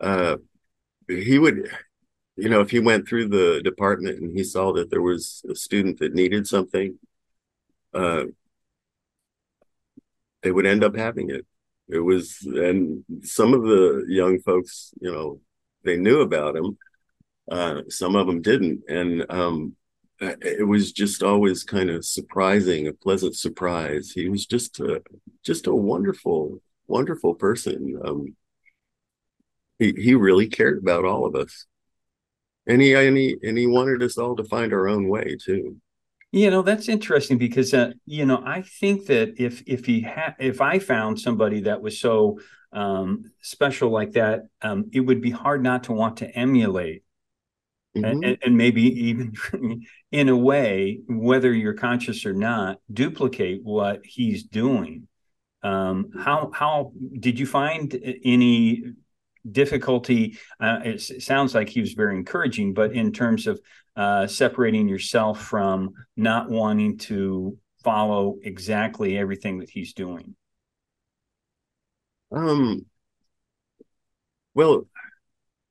uh, 0.00 0.36
he 1.08 1.38
would 1.38 1.68
you 2.36 2.50
know, 2.50 2.60
if 2.60 2.70
he 2.70 2.80
went 2.80 3.08
through 3.08 3.28
the 3.28 3.62
department 3.64 4.20
and 4.20 4.36
he 4.36 4.44
saw 4.44 4.72
that 4.74 4.90
there 4.90 5.02
was 5.02 5.42
a 5.50 5.54
student 5.54 5.98
that 5.98 6.14
needed 6.14 6.46
something, 6.46 6.98
uh, 7.94 8.24
they 10.42 10.52
would 10.52 10.66
end 10.66 10.84
up 10.84 10.94
having 10.94 11.30
it. 11.30 11.46
It 11.88 12.00
was, 12.00 12.42
and 12.42 13.04
some 13.22 13.54
of 13.54 13.62
the 13.62 14.04
young 14.08 14.38
folks, 14.40 14.92
you 15.00 15.10
know, 15.10 15.40
they 15.82 15.96
knew 15.96 16.20
about 16.20 16.56
him. 16.56 16.76
Uh, 17.50 17.82
some 17.88 18.16
of 18.16 18.26
them 18.26 18.42
didn't, 18.42 18.82
and 18.88 19.24
um, 19.30 19.76
it 20.20 20.66
was 20.66 20.92
just 20.92 21.22
always 21.22 21.62
kind 21.62 21.90
of 21.90 22.04
surprising, 22.04 22.88
a 22.88 22.92
pleasant 22.92 23.36
surprise. 23.36 24.10
He 24.10 24.28
was 24.28 24.46
just 24.46 24.80
a, 24.80 25.00
just 25.46 25.66
a 25.66 25.74
wonderful, 25.74 26.60
wonderful 26.88 27.34
person. 27.34 27.98
Um, 28.04 28.36
he 29.78 29.92
he 29.92 30.14
really 30.14 30.48
cared 30.48 30.78
about 30.78 31.04
all 31.04 31.24
of 31.24 31.34
us, 31.34 31.66
and 32.66 32.82
he 32.82 32.94
and 32.94 33.16
he 33.16 33.36
and 33.42 33.56
he 33.56 33.66
wanted 33.66 34.02
us 34.02 34.18
all 34.18 34.36
to 34.36 34.44
find 34.44 34.72
our 34.72 34.88
own 34.88 35.08
way 35.08 35.36
too. 35.42 35.76
You 36.32 36.50
know, 36.50 36.62
that's 36.62 36.88
interesting 36.88 37.38
because 37.38 37.72
uh, 37.72 37.92
you 38.04 38.26
know, 38.26 38.42
I 38.44 38.62
think 38.62 39.06
that 39.06 39.40
if 39.40 39.62
if 39.66 39.86
he 39.86 40.00
had 40.00 40.34
if 40.38 40.60
I 40.60 40.80
found 40.80 41.20
somebody 41.20 41.60
that 41.60 41.80
was 41.80 41.98
so 42.00 42.40
um, 42.72 43.30
special 43.40 43.90
like 43.90 44.12
that, 44.12 44.48
um, 44.60 44.90
it 44.92 45.00
would 45.00 45.22
be 45.22 45.30
hard 45.30 45.62
not 45.62 45.84
to 45.84 45.92
want 45.92 46.18
to 46.18 46.30
emulate. 46.36 47.04
Mm-hmm. 47.96 48.24
And, 48.24 48.38
and, 48.44 48.56
maybe 48.58 48.82
even 48.82 49.32
in 50.12 50.28
a 50.28 50.36
way, 50.36 51.00
whether 51.08 51.50
you're 51.50 51.72
conscious 51.72 52.26
or 52.26 52.34
not, 52.34 52.78
duplicate 52.92 53.60
what 53.62 54.04
he's 54.04 54.42
doing. 54.42 55.08
Um, 55.66 56.10
how 56.18 56.50
how 56.54 56.92
did 57.18 57.38
you 57.38 57.46
find 57.46 57.92
any 58.24 58.84
difficulty? 59.50 60.38
Uh, 60.60 60.78
it 60.84 61.22
sounds 61.22 61.54
like 61.54 61.68
he 61.68 61.80
was 61.80 61.92
very 61.92 62.16
encouraging, 62.16 62.74
but 62.74 62.92
in 62.92 63.12
terms 63.12 63.46
of 63.46 63.60
uh, 63.96 64.26
separating 64.26 64.88
yourself 64.88 65.42
from 65.42 65.94
not 66.16 66.50
wanting 66.50 66.98
to 66.98 67.58
follow 67.82 68.36
exactly 68.42 69.16
everything 69.16 69.58
that 69.58 69.70
he's 69.70 69.92
doing? 69.92 70.34
Um, 72.30 72.86
well, 74.54 74.86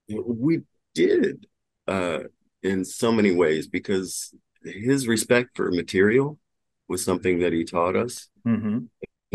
we 0.10 0.62
did 0.94 1.46
uh, 1.88 2.20
in 2.64 2.86
so 2.86 3.12
many 3.12 3.34
ways 3.34 3.68
because 3.68 4.34
his 4.64 5.08
respect 5.08 5.56
for 5.56 5.72
material 5.72 6.40
was 6.88 7.04
something 7.04 7.40
that 7.40 7.54
he 7.54 7.64
taught 7.64 7.96
us. 7.96 8.30
Mm-hmm. 8.48 8.86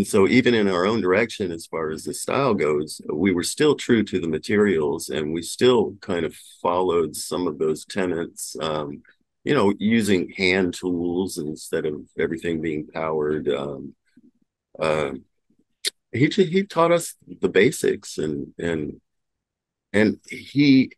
And 0.01 0.07
so, 0.07 0.27
even 0.27 0.55
in 0.55 0.67
our 0.67 0.87
own 0.87 1.03
direction, 1.03 1.53
as 1.53 1.67
far 1.67 1.91
as 1.91 2.05
the 2.05 2.15
style 2.15 2.55
goes, 2.55 3.03
we 3.13 3.35
were 3.35 3.43
still 3.43 3.75
true 3.75 4.03
to 4.05 4.19
the 4.19 4.29
materials 4.29 5.11
and 5.11 5.31
we 5.31 5.43
still 5.43 5.95
kind 6.01 6.25
of 6.25 6.35
followed 6.63 7.15
some 7.15 7.47
of 7.47 7.59
those 7.59 7.85
tenets, 7.85 8.57
um, 8.63 9.03
you 9.45 9.53
know, 9.53 9.75
using 9.79 10.31
hand 10.31 10.73
tools 10.73 11.37
instead 11.37 11.85
of 11.85 12.01
everything 12.19 12.63
being 12.63 12.87
powered. 12.87 13.47
Um, 13.51 13.95
uh, 14.79 15.11
he, 16.13 16.29
he 16.29 16.63
taught 16.63 16.93
us 16.93 17.15
the 17.43 17.51
basics 17.51 18.17
and, 18.17 18.55
and, 18.59 19.03
and 19.93 20.19
he 20.27 20.93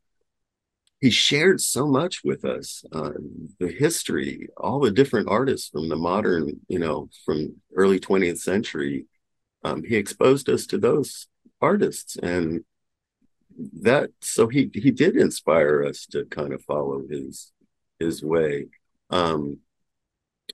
he 1.03 1.11
shared 1.11 1.61
so 1.61 1.85
much 1.85 2.23
with 2.23 2.45
us 2.45 2.85
uh, 2.93 3.11
the 3.59 3.67
history 3.67 4.49
all 4.57 4.79
the 4.79 4.91
different 4.91 5.29
artists 5.29 5.69
from 5.69 5.89
the 5.89 5.97
modern 5.97 6.61
you 6.69 6.79
know 6.79 7.09
from 7.27 7.57
early 7.75 7.99
20th 7.99 8.39
century. 8.39 9.07
Um, 9.65 9.83
he 9.83 9.97
exposed 9.97 10.49
us 10.49 10.65
to 10.67 10.79
those 10.79 11.27
artists 11.61 12.17
and 12.17 12.65
that 13.83 14.11
so 14.21 14.47
he 14.47 14.71
he 14.73 14.93
did 14.93 15.17
inspire 15.17 15.85
us 15.85 16.07
to 16.07 16.25
kind 16.27 16.53
of 16.53 16.63
follow 16.63 17.03
his 17.11 17.53
his 17.99 18.23
way. 18.23 18.69
Um, 19.11 19.59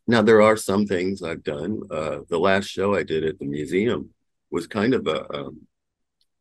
now 0.07 0.23
there 0.23 0.41
are 0.41 0.57
some 0.57 0.87
things 0.87 1.23
i've 1.23 1.45
done. 1.45 1.83
Uh, 1.91 2.21
the 2.31 2.39
last 2.39 2.69
show 2.69 2.95
i 2.95 3.03
did 3.03 3.23
at 3.23 3.39
the 3.39 3.45
museum 3.45 4.11
was 4.51 4.67
kind 4.67 4.95
of 4.95 5.07
a 5.07 5.21
um, 5.37 5.69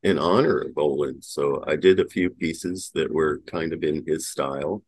in 0.03 0.17
honor 0.17 0.59
of 0.59 0.77
Olin. 0.77 1.21
So 1.21 1.63
I 1.65 1.75
did 1.75 1.99
a 1.99 2.07
few 2.07 2.29
pieces 2.29 2.91
that 2.93 3.11
were 3.11 3.41
kind 3.47 3.73
of 3.73 3.83
in 3.83 4.03
his 4.05 4.27
style, 4.27 4.83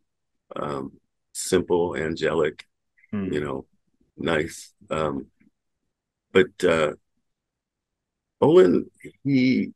um, 0.56 0.94
simple, 1.34 1.96
angelic, 1.96 2.66
hmm. 3.12 3.32
you 3.34 3.42
know, 3.42 3.66
nice. 4.18 4.74
Um, 4.90 5.28
but 6.32 6.64
uh, 6.64 6.94
Olin, 8.42 8.90
he 9.24 9.74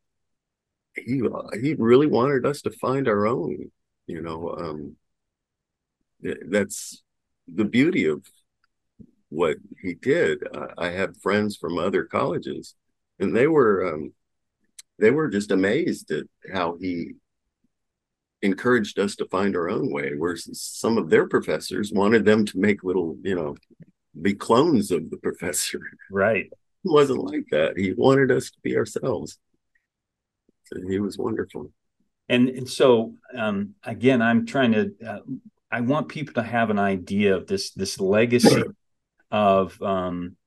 he 0.96 1.22
he 1.60 1.74
really 1.74 2.08
wanted 2.08 2.46
us 2.46 2.62
to 2.62 2.72
find 2.72 3.08
our 3.08 3.26
own. 3.26 3.72
You 4.06 4.22
know, 4.22 4.56
um, 4.58 4.96
that's 6.48 7.02
the 7.48 7.66
beauty 7.66 8.06
of 8.06 8.26
what 9.30 9.58
he 9.82 9.96
did. 9.96 10.44
I 10.78 10.90
have 10.90 11.18
friends 11.22 11.58
from 11.58 11.80
other 11.80 12.04
colleges, 12.04 12.76
and 13.20 13.36
they 13.36 13.48
were 13.48 13.94
um, 13.94 14.14
they 15.00 15.12
were 15.12 15.28
just 15.28 15.52
amazed 15.52 16.12
at 16.12 16.26
how 16.52 16.78
he 16.80 17.14
encouraged 18.42 19.00
us 19.00 19.16
to 19.16 19.26
find 19.28 19.56
our 19.56 19.70
own 19.70 19.92
way 19.92 20.12
where 20.18 20.36
some 20.36 20.98
of 20.98 21.10
their 21.10 21.28
professors 21.28 21.92
wanted 21.94 22.26
them 22.26 22.46
to 22.46 22.60
make 22.60 22.84
little 22.84 23.18
you 23.24 23.36
know 23.36 23.56
be 24.22 24.34
clones 24.34 24.92
of 24.92 25.10
the 25.10 25.18
professor. 25.24 25.80
Right. 26.12 26.50
He 26.84 26.90
wasn't 26.90 27.24
like 27.24 27.46
that. 27.52 27.78
He 27.78 27.94
wanted 27.94 28.30
us 28.32 28.52
to 28.52 28.58
be 28.62 28.76
ourselves. 28.76 29.40
So 30.66 30.80
he 30.88 31.00
was 31.00 31.18
wonderful. 31.18 31.72
And, 32.30 32.50
and 32.50 32.70
so 32.70 33.16
um, 33.38 33.76
again 33.84 34.22
i'm 34.22 34.46
trying 34.46 34.72
to 34.72 34.92
uh, 35.06 35.20
i 35.70 35.82
want 35.82 36.08
people 36.08 36.34
to 36.36 36.44
have 36.44 36.70
an 36.70 36.80
idea 36.80 37.36
of 37.36 37.48
this 37.48 37.72
this 37.72 38.00
legacy 38.00 38.64
of 39.30 39.80
um, 39.82 40.38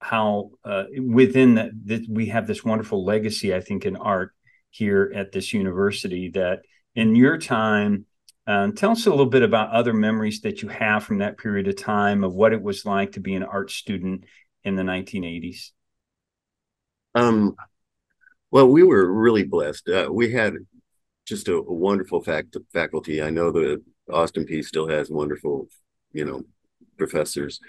how 0.00 0.50
uh, 0.64 0.84
within 1.00 1.54
that, 1.56 1.70
that 1.86 2.06
we 2.08 2.26
have 2.26 2.46
this 2.46 2.64
wonderful 2.64 3.04
legacy, 3.04 3.54
I 3.54 3.60
think, 3.60 3.84
in 3.84 3.96
art 3.96 4.32
here 4.70 5.12
at 5.14 5.32
this 5.32 5.52
university. 5.52 6.30
That 6.30 6.60
in 6.94 7.14
your 7.14 7.38
time, 7.38 8.06
uh, 8.46 8.70
tell 8.74 8.92
us 8.92 9.06
a 9.06 9.10
little 9.10 9.26
bit 9.26 9.42
about 9.42 9.70
other 9.70 9.92
memories 9.92 10.40
that 10.42 10.62
you 10.62 10.68
have 10.68 11.04
from 11.04 11.18
that 11.18 11.38
period 11.38 11.68
of 11.68 11.76
time 11.76 12.24
of 12.24 12.34
what 12.34 12.52
it 12.52 12.62
was 12.62 12.86
like 12.86 13.12
to 13.12 13.20
be 13.20 13.34
an 13.34 13.42
art 13.42 13.70
student 13.70 14.24
in 14.64 14.76
the 14.76 14.82
1980s. 14.82 15.70
Um, 17.14 17.56
well, 18.50 18.68
we 18.68 18.82
were 18.82 19.10
really 19.12 19.44
blessed. 19.44 19.88
Uh, 19.88 20.08
we 20.10 20.32
had 20.32 20.54
just 21.26 21.48
a, 21.48 21.56
a 21.56 21.72
wonderful 21.72 22.22
fact, 22.22 22.56
faculty. 22.72 23.22
I 23.22 23.30
know 23.30 23.50
that 23.52 23.82
Austin 24.10 24.46
Peay 24.46 24.64
still 24.64 24.88
has 24.88 25.10
wonderful, 25.10 25.68
you 26.12 26.24
know, 26.24 26.42
professors, 26.96 27.60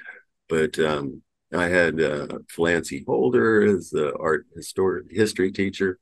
but 0.48 0.80
um, 0.80 1.22
I 1.54 1.68
had 1.68 2.00
uh, 2.00 2.28
Flancy 2.48 3.04
Holder 3.08 3.64
as 3.64 3.90
the 3.90 4.16
art 4.18 4.46
historic 4.56 5.08
history 5.10 5.52
teacher. 5.52 6.00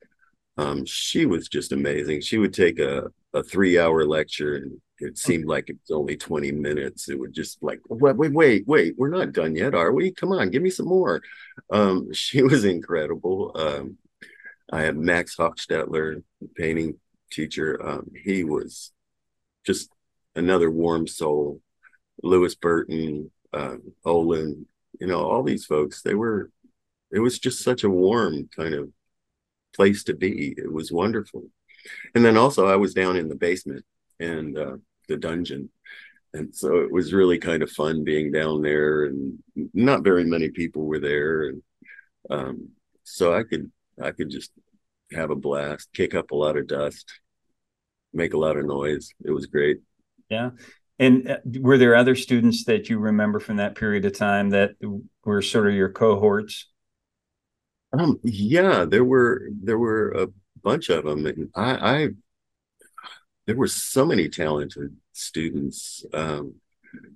Um, 0.58 0.86
she 0.86 1.26
was 1.26 1.48
just 1.48 1.72
amazing. 1.72 2.22
She 2.22 2.38
would 2.38 2.54
take 2.54 2.80
a, 2.80 3.12
a 3.34 3.44
three 3.44 3.80
hour 3.80 4.06
lecture 4.06 4.56
and 4.56 4.82
it 5.00 5.18
seemed 5.18 5.46
like 5.46 5.70
it 5.70 5.78
was 5.88 5.96
only 5.96 6.18
20 6.18 6.52
minutes. 6.52 7.08
It 7.08 7.20
would 7.20 7.34
just 7.34 7.62
like, 7.62 7.80
wait, 7.88 8.16
wait, 8.16 8.34
wait, 8.34 8.68
wait, 8.68 8.96
we're 8.98 9.10
not 9.10 9.32
done 9.32 9.56
yet, 9.56 9.76
are 9.76 9.92
we? 9.92 10.12
Come 10.12 10.32
on, 10.32 10.50
give 10.50 10.64
me 10.64 10.70
some 10.70 10.88
more. 10.88 11.22
Um, 11.72 12.12
she 12.14 12.42
was 12.42 12.66
incredible. 12.66 13.52
Um, 13.56 13.98
I 14.72 14.82
had 14.82 14.98
Max 14.98 15.36
Hochstetler, 15.38 16.24
painting 16.56 17.00
teacher. 17.32 17.80
Um, 17.86 18.12
he 18.24 18.44
was 18.44 18.92
just 19.66 19.90
another 20.36 20.70
warm 20.70 21.08
soul. 21.08 21.62
Lewis 22.24 22.56
Burton, 22.56 23.32
uh, 23.54 23.76
Olin, 24.04 24.66
you 25.00 25.08
know, 25.08 25.24
all 25.24 25.44
these 25.44 25.66
folks, 25.66 26.02
they 26.02 26.14
were, 26.14 26.52
it 27.12 27.20
was 27.20 27.40
just 27.40 27.64
such 27.64 27.84
a 27.84 27.90
warm 27.90 28.50
kind 28.56 28.74
of 28.74 28.90
place 29.76 30.04
to 30.06 30.14
be. 30.14 30.54
It 30.58 30.72
was 30.72 30.92
wonderful. 30.92 31.50
And 32.16 32.26
then 32.26 32.38
also, 32.38 32.68
I 32.68 32.76
was 32.76 32.94
down 32.94 33.16
in 33.16 33.30
the 33.30 33.36
basement 33.36 33.86
and 34.20 34.58
uh, 34.58 34.78
the 35.08 35.18
dungeon. 35.18 35.70
And 36.34 36.54
so 36.56 36.78
it 36.78 36.92
was 36.92 37.14
really 37.14 37.38
kind 37.38 37.64
of 37.64 37.72
fun 37.72 38.04
being 38.04 38.32
down 38.32 38.62
there, 38.62 39.06
and 39.06 39.40
not 39.74 40.04
very 40.04 40.26
many 40.26 40.50
people 40.50 40.84
were 40.86 41.00
there. 41.00 41.50
And 41.50 41.62
um, 42.30 42.70
so 43.04 43.34
I 43.34 43.44
could, 43.44 43.72
I 44.02 44.12
could 44.12 44.30
just 44.30 44.52
have 45.14 45.32
a 45.32 45.36
blast, 45.36 45.90
kick 45.94 46.14
up 46.14 46.32
a 46.32 46.36
lot 46.36 46.58
of 46.58 46.68
dust, 46.68 47.22
make 48.14 48.34
a 48.34 48.38
lot 48.38 48.58
of 48.58 48.66
noise. 48.66 49.10
It 49.24 49.32
was 49.32 49.46
great. 49.46 49.80
Yeah. 50.30 50.52
And 51.00 51.30
uh, 51.30 51.38
were 51.60 51.78
there 51.78 51.96
other 51.96 52.16
students 52.16 52.66
that 52.66 52.90
you 52.90 53.00
remember 53.00 53.40
from 53.40 53.58
that 53.58 53.76
period 53.76 54.06
of 54.06 54.18
time 54.18 54.50
that 54.52 54.72
were 55.24 55.42
sort 55.42 55.68
of 55.68 55.74
your 55.74 55.90
cohorts? 55.90 56.68
Um, 57.94 58.20
yeah, 58.24 58.86
there 58.86 59.04
were 59.04 59.50
there 59.62 59.78
were 59.78 60.12
a 60.12 60.28
bunch 60.62 60.90
of 60.90 61.06
them. 61.06 61.26
And 61.26 61.50
I, 61.56 61.72
I 61.72 62.08
there 63.46 63.56
were 63.56 63.68
so 63.68 64.06
many 64.06 64.28
talented 64.28 64.96
students. 65.14 66.06
Um, 66.14 66.56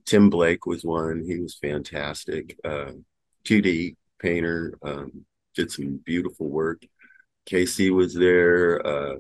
Tim 0.06 0.30
Blake 0.30 0.66
was 0.66 0.84
one. 0.84 1.24
He 1.26 1.40
was 1.40 1.56
fantastic. 1.56 2.58
Uh, 2.64 2.92
2D 3.46 3.96
painter, 4.20 4.78
um, 4.84 5.26
did 5.56 5.72
some 5.72 6.00
beautiful 6.06 6.48
work. 6.48 6.84
Casey 7.46 7.90
was 7.90 8.14
there. 8.14 8.86
Uh, 8.86 9.16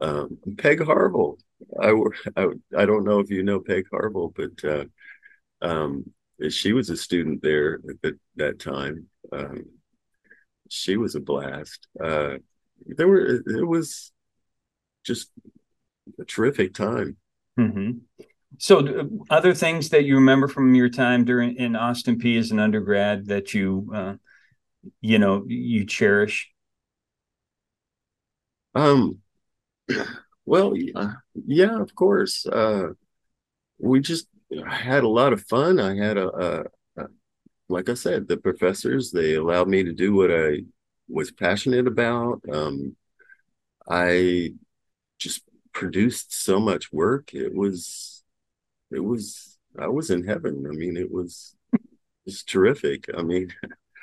Um, 0.00 0.38
Peg 0.58 0.82
Harville. 0.82 1.38
I, 1.80 1.92
I 2.36 2.46
I 2.76 2.86
don't 2.86 3.04
know 3.04 3.20
if 3.20 3.30
you 3.30 3.42
know 3.42 3.60
Peg 3.60 3.86
Harville, 3.90 4.32
but 4.34 4.64
uh, 4.64 4.84
um, 5.60 6.04
she 6.48 6.72
was 6.72 6.90
a 6.90 6.96
student 6.96 7.42
there 7.42 7.80
at 8.04 8.14
that 8.36 8.58
time. 8.58 9.06
Um, 9.32 9.64
she 10.68 10.96
was 10.96 11.14
a 11.14 11.20
blast. 11.20 11.86
Uh, 12.02 12.36
there 12.86 13.08
were 13.08 13.42
it 13.46 13.66
was 13.66 14.12
just 15.04 15.30
a 16.18 16.24
terrific 16.24 16.74
time. 16.74 17.16
Mm-hmm. 17.58 17.98
So, 18.58 18.78
uh, 18.78 19.04
other 19.30 19.54
things 19.54 19.90
that 19.90 20.04
you 20.04 20.16
remember 20.16 20.48
from 20.48 20.74
your 20.74 20.88
time 20.88 21.24
during 21.24 21.56
in 21.56 21.76
Austin 21.76 22.18
Peay 22.18 22.38
as 22.38 22.50
an 22.50 22.58
undergrad 22.58 23.26
that 23.26 23.54
you, 23.54 23.90
uh, 23.94 24.14
you 25.00 25.18
know, 25.18 25.44
you 25.46 25.86
cherish? 25.86 26.50
Um, 28.74 29.19
well, 30.46 30.74
yeah, 31.46 31.80
of 31.80 31.94
course. 31.94 32.46
Uh, 32.46 32.90
we 33.78 34.00
just 34.00 34.26
had 34.66 35.04
a 35.04 35.08
lot 35.08 35.32
of 35.32 35.44
fun. 35.44 35.78
I 35.80 35.96
had 35.96 36.16
a, 36.16 36.28
a, 36.28 36.64
a, 36.96 37.06
like 37.68 37.88
I 37.88 37.94
said, 37.94 38.28
the 38.28 38.36
professors 38.36 39.10
they 39.10 39.34
allowed 39.34 39.68
me 39.68 39.84
to 39.84 39.92
do 39.92 40.14
what 40.14 40.30
I 40.30 40.64
was 41.08 41.30
passionate 41.30 41.86
about. 41.86 42.42
Um, 42.52 42.96
I 43.88 44.54
just 45.18 45.42
produced 45.72 46.32
so 46.44 46.60
much 46.60 46.92
work. 46.92 47.34
It 47.34 47.54
was, 47.54 48.22
it 48.90 49.00
was, 49.00 49.58
I 49.78 49.88
was 49.88 50.10
in 50.10 50.26
heaven. 50.26 50.66
I 50.68 50.74
mean, 50.74 50.96
it 50.96 51.10
was, 51.10 51.54
it's 52.26 52.42
terrific. 52.42 53.06
I 53.16 53.22
mean, 53.22 53.52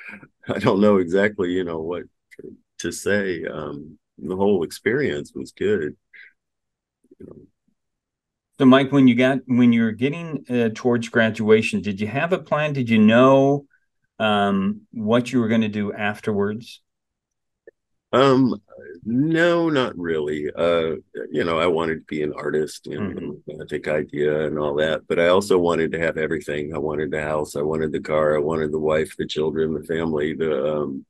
I 0.48 0.58
don't 0.58 0.80
know 0.80 0.96
exactly, 0.96 1.50
you 1.52 1.64
know, 1.64 1.80
what 1.80 2.04
to, 2.40 2.56
to 2.78 2.92
say. 2.92 3.44
Um, 3.44 3.98
the 4.18 4.36
whole 4.36 4.62
experience 4.64 5.32
was 5.34 5.52
good. 5.52 5.96
You 7.18 7.26
know. 7.26 7.36
So, 8.58 8.66
Mike, 8.66 8.90
when 8.90 9.06
you 9.06 9.14
got 9.14 9.38
when 9.46 9.72
you 9.72 9.82
were 9.82 9.92
getting 9.92 10.44
uh, 10.50 10.70
towards 10.74 11.08
graduation, 11.08 11.80
did 11.80 12.00
you 12.00 12.08
have 12.08 12.32
a 12.32 12.38
plan? 12.38 12.72
Did 12.72 12.90
you 12.90 12.98
know 12.98 13.66
um, 14.18 14.82
what 14.92 15.32
you 15.32 15.40
were 15.40 15.48
going 15.48 15.60
to 15.60 15.68
do 15.68 15.92
afterwards? 15.92 16.82
Um, 18.12 18.60
no, 19.04 19.68
not 19.68 19.96
really. 19.96 20.50
Uh, 20.54 20.96
you 21.30 21.44
know, 21.44 21.58
I 21.58 21.66
wanted 21.66 21.96
to 21.96 22.04
be 22.06 22.22
an 22.22 22.32
artist 22.32 22.86
and 22.86 23.42
mm-hmm. 23.46 23.62
think 23.68 23.86
idea 23.86 24.46
and 24.46 24.58
all 24.58 24.74
that, 24.76 25.02
but 25.06 25.20
I 25.20 25.28
also 25.28 25.58
wanted 25.58 25.92
to 25.92 26.00
have 26.00 26.16
everything. 26.16 26.74
I 26.74 26.78
wanted 26.78 27.10
the 27.10 27.22
house, 27.22 27.54
I 27.54 27.62
wanted 27.62 27.92
the 27.92 28.00
car, 28.00 28.34
I 28.34 28.40
wanted 28.40 28.72
the 28.72 28.78
wife, 28.78 29.14
the 29.16 29.26
children, 29.26 29.74
the 29.74 29.84
family, 29.84 30.34
the 30.34 30.76
um, 30.76 31.04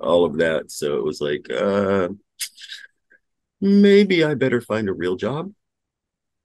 all 0.00 0.24
of 0.24 0.36
that. 0.38 0.70
So 0.70 0.96
it 0.98 1.04
was 1.04 1.20
like, 1.20 1.50
uh, 1.50 2.08
maybe 3.60 4.24
I 4.24 4.34
better 4.34 4.60
find 4.60 4.88
a 4.88 4.92
real 4.92 5.16
job. 5.16 5.52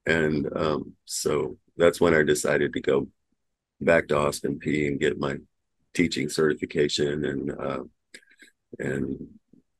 And 0.06 0.48
um, 0.56 0.94
so 1.04 1.58
that's 1.76 2.00
when 2.00 2.14
I 2.14 2.22
decided 2.22 2.72
to 2.72 2.80
go 2.80 3.08
back 3.80 4.08
to 4.08 4.16
Austin 4.16 4.58
Peay 4.58 4.88
and 4.88 5.00
get 5.00 5.18
my 5.18 5.36
teaching 5.94 6.28
certification 6.28 7.24
and 7.24 7.50
uh, 7.52 7.82
and 8.78 9.28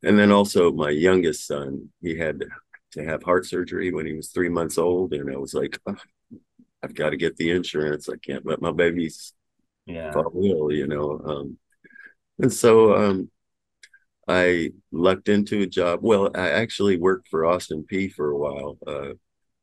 and 0.03 0.19
then 0.19 0.31
also 0.31 0.71
my 0.73 0.91
youngest 0.91 1.47
son, 1.47 1.89
he 2.01 2.17
had 2.17 2.45
to 2.93 3.05
have 3.05 3.23
heart 3.23 3.47
surgery 3.47 3.93
when 3.93 4.07
he 4.07 4.15
was 4.15 4.29
three 4.29 4.49
months 4.49 4.79
old, 4.79 5.13
and 5.13 5.31
I 5.33 5.37
was 5.37 5.55
like, 5.55 5.79
oh, 5.87 5.97
I've 6.83 6.95
got 6.95 7.11
to 7.11 7.17
get 7.17 7.37
the 7.37 7.51
insurance. 7.51 8.09
I 8.09 8.17
can't 8.17 8.47
let 8.47 8.61
my 8.61 8.73
babies 8.73 9.33
yeah. 9.87 10.13
fall 10.13 10.33
ill, 10.37 10.73
you 10.73 10.87
know. 10.87 11.21
Um, 11.25 11.59
and 12.39 12.53
so 12.53 12.95
um, 12.95 13.31
I 14.29 14.73
lucked 14.93 15.29
into 15.29 15.63
a 15.63 15.67
job. 15.67 16.01
Well, 16.03 16.31
I 16.35 16.51
actually 16.51 16.99
worked 16.99 17.29
for 17.29 17.47
Austin 17.47 17.85
Peay 17.91 18.13
for 18.13 18.31
a 18.31 18.37
while 18.37 18.79
uh, 18.87 19.15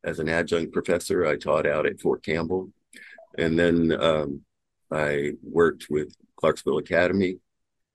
as 0.04 0.20
an 0.20 0.28
adjunct 0.28 0.74
professor. 0.74 1.26
I 1.26 1.38
taught 1.38 1.68
out 1.68 1.86
at 1.86 2.02
Fort 2.02 2.24
Campbell, 2.24 2.72
and 3.38 3.58
then 3.60 3.92
um, 4.02 4.42
I 4.92 5.34
worked 5.44 5.88
with 5.90 6.16
Clarksville 6.38 6.80
Academy. 6.80 7.38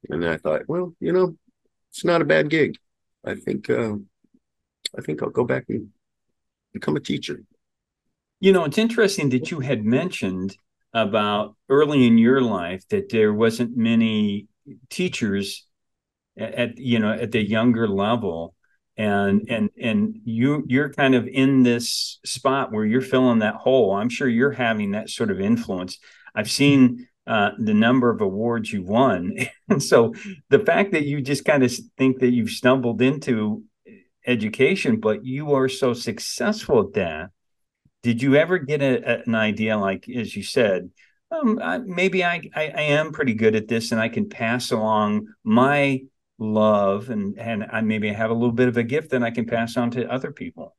And 0.09 0.27
I 0.27 0.37
thought, 0.37 0.63
well, 0.67 0.95
you 1.01 1.13
know, 1.13 1.37
it's 1.91 2.05
not 2.05 2.23
a 2.23 2.25
bad 2.25 2.49
gig. 2.49 2.79
I 3.25 3.35
think 3.35 3.69
uh, 3.69 3.95
I 4.97 5.03
think 5.03 5.23
I'll 5.23 5.31
go 5.31 5.45
back 5.45 5.65
and 5.69 5.89
become 6.73 6.97
a 6.97 7.01
teacher. 7.01 7.43
You 8.39 8.53
know, 8.53 8.65
it's 8.65 8.79
interesting 8.79 9.29
that 9.31 9.51
you 9.51 9.61
had 9.61 9.85
mentioned 9.85 10.57
about 10.95 11.57
early 11.69 12.07
in 12.07 12.17
your 12.17 12.41
life 12.41 12.89
that 12.89 13.11
there 13.11 13.35
wasn't 13.35 13.77
many 13.77 14.49
teachers 14.89 15.67
at, 16.41 16.79
you 16.79 16.99
know 16.99 17.13
at 17.13 17.33
the 17.33 17.43
younger 17.43 17.87
level 17.89 18.55
and 18.97 19.47
and 19.49 19.71
and 19.81 20.21
you 20.25 20.65
you're 20.67 20.93
kind 20.93 21.15
of 21.15 21.27
in 21.27 21.63
this 21.63 22.19
spot 22.25 22.73
where 22.73 22.85
you're 22.85 23.01
filling 23.01 23.39
that 23.41 23.55
hole 23.55 23.93
i'm 23.93 24.09
sure 24.09 24.29
you're 24.29 24.51
having 24.51 24.93
that 24.93 25.09
sort 25.09 25.31
of 25.31 25.41
influence 25.41 25.99
i've 26.35 26.51
seen 26.51 27.07
uh, 27.27 27.53
the 27.59 27.75
number 27.75 28.11
of 28.11 28.21
awards 28.21 28.73
you 28.73 28.83
won. 28.83 29.37
and 29.69 29.81
so 29.81 30.15
the 30.49 30.59
fact 30.59 30.93
that 30.93 31.05
you 31.05 31.21
just 31.21 31.45
kind 31.45 31.63
of 31.63 31.73
think 31.97 32.19
that 32.19 32.31
you've 32.31 32.51
stumbled 32.51 33.01
into 33.01 33.63
education, 34.27 34.99
but 34.99 35.25
you 35.25 35.55
are 35.55 35.69
so 35.69 35.93
successful 35.93 36.81
at 36.81 36.93
that. 36.95 37.31
Did 38.03 38.21
you 38.21 38.35
ever 38.35 38.59
get 38.59 38.83
a, 38.83 39.23
an 39.27 39.37
idea, 39.37 39.79
like 39.79 40.09
as 40.09 40.35
you 40.35 40.43
said, 40.43 40.91
um, 41.31 41.61
I, 41.63 41.79
maybe 41.79 42.25
I, 42.25 42.43
I, 42.55 42.73
I 42.75 42.83
am 42.83 43.13
pretty 43.13 43.35
good 43.35 43.55
at 43.55 43.69
this, 43.69 43.93
and 43.93 44.01
I 44.01 44.09
can 44.09 44.29
pass 44.29 44.73
along 44.73 45.29
my 45.45 46.01
love, 46.41 47.11
and 47.11 47.39
and 47.39 47.65
I 47.71 47.83
maybe 47.83 48.09
have 48.09 48.31
a 48.31 48.35
little 48.35 48.51
bit 48.51 48.67
of 48.67 48.77
a 48.77 48.83
gift 48.83 49.11
that 49.11 49.23
I 49.23 49.31
can 49.31 49.47
pass 49.47 49.77
on 49.77 49.93
to 49.93 50.11
other 50.11 50.33
people. 50.33 50.75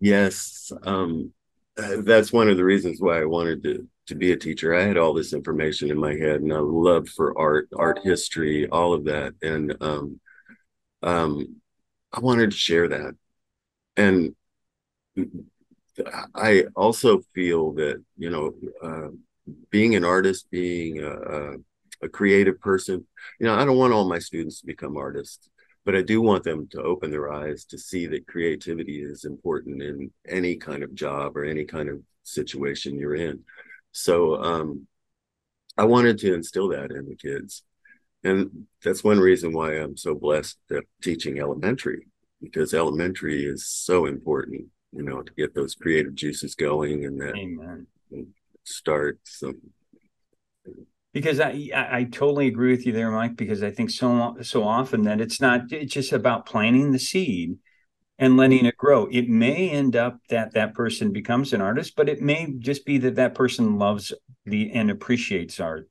Yes, 0.00 0.72
um, 0.84 1.32
that's 1.76 2.32
one 2.32 2.48
of 2.48 2.56
the 2.56 2.64
reasons 2.64 3.00
why 3.00 3.20
I 3.20 3.26
wanted 3.26 3.62
to 3.64 3.88
to 4.06 4.14
be 4.14 4.32
a 4.32 4.36
teacher. 4.36 4.74
I 4.74 4.82
had 4.82 4.96
all 4.96 5.14
this 5.14 5.32
information 5.32 5.90
in 5.90 5.98
my 5.98 6.14
head 6.14 6.40
and 6.40 6.52
a 6.52 6.60
love 6.60 7.08
for 7.08 7.38
art, 7.38 7.68
art 7.76 8.00
history, 8.02 8.68
all 8.68 8.92
of 8.92 9.04
that. 9.04 9.34
And 9.42 9.76
um, 9.80 10.20
um, 11.02 11.56
I 12.12 12.20
wanted 12.20 12.50
to 12.50 12.56
share 12.56 12.88
that. 12.88 13.14
And 13.96 14.34
I 16.34 16.64
also 16.74 17.20
feel 17.34 17.72
that, 17.74 18.02
you 18.16 18.30
know, 18.30 18.54
uh, 18.82 19.08
being 19.70 19.94
an 19.94 20.04
artist, 20.04 20.50
being 20.50 21.00
a, 21.00 21.10
a 21.10 21.56
creative 22.08 22.60
person, 22.60 23.06
you 23.38 23.46
know, 23.46 23.54
I 23.54 23.64
don't 23.64 23.78
want 23.78 23.92
all 23.92 24.08
my 24.08 24.18
students 24.18 24.60
to 24.60 24.66
become 24.66 24.96
artists 24.96 25.48
but 25.84 25.96
I 25.96 26.02
do 26.02 26.20
want 26.22 26.44
them 26.44 26.68
to 26.68 26.82
open 26.82 27.10
their 27.10 27.32
eyes 27.32 27.64
to 27.66 27.78
see 27.78 28.06
that 28.08 28.26
creativity 28.26 29.02
is 29.02 29.24
important 29.24 29.82
in 29.82 30.10
any 30.28 30.56
kind 30.56 30.82
of 30.82 30.94
job 30.94 31.36
or 31.36 31.44
any 31.44 31.64
kind 31.64 31.88
of 31.88 32.00
situation 32.22 32.98
you're 32.98 33.16
in. 33.16 33.40
So 33.90 34.40
um, 34.42 34.86
I 35.76 35.84
wanted 35.84 36.18
to 36.18 36.34
instill 36.34 36.68
that 36.68 36.92
in 36.92 37.08
the 37.08 37.16
kids. 37.16 37.64
And 38.22 38.66
that's 38.84 39.02
one 39.02 39.18
reason 39.18 39.52
why 39.52 39.72
I'm 39.72 39.96
so 39.96 40.14
blessed 40.14 40.58
at 40.70 40.84
teaching 41.02 41.40
elementary, 41.40 42.06
because 42.40 42.72
elementary 42.72 43.44
is 43.44 43.66
so 43.66 44.06
important, 44.06 44.66
you 44.92 45.02
know, 45.02 45.22
to 45.22 45.32
get 45.34 45.54
those 45.54 45.74
creative 45.74 46.14
juices 46.14 46.54
going 46.54 47.04
and 47.04 47.20
that 47.20 47.34
Amen. 47.36 47.86
start 48.62 49.18
some 49.24 49.60
because 51.12 51.40
I, 51.40 51.68
I, 51.74 51.98
I 51.98 52.04
totally 52.04 52.46
agree 52.46 52.70
with 52.70 52.86
you 52.86 52.92
there, 52.92 53.10
Mike. 53.10 53.36
Because 53.36 53.62
I 53.62 53.70
think 53.70 53.90
so 53.90 54.36
so 54.42 54.64
often 54.64 55.02
that 55.02 55.20
it's 55.20 55.40
not 55.40 55.72
it's 55.72 55.92
just 55.92 56.12
about 56.12 56.46
planting 56.46 56.92
the 56.92 56.98
seed, 56.98 57.58
and 58.18 58.36
letting 58.36 58.66
it 58.66 58.76
grow. 58.76 59.08
It 59.10 59.28
may 59.28 59.70
end 59.70 59.96
up 59.96 60.18
that 60.28 60.54
that 60.54 60.74
person 60.74 61.12
becomes 61.12 61.52
an 61.52 61.60
artist, 61.60 61.96
but 61.96 62.08
it 62.08 62.20
may 62.22 62.54
just 62.58 62.86
be 62.86 62.98
that 62.98 63.16
that 63.16 63.34
person 63.34 63.78
loves 63.78 64.12
the 64.46 64.70
and 64.72 64.90
appreciates 64.90 65.60
art, 65.60 65.88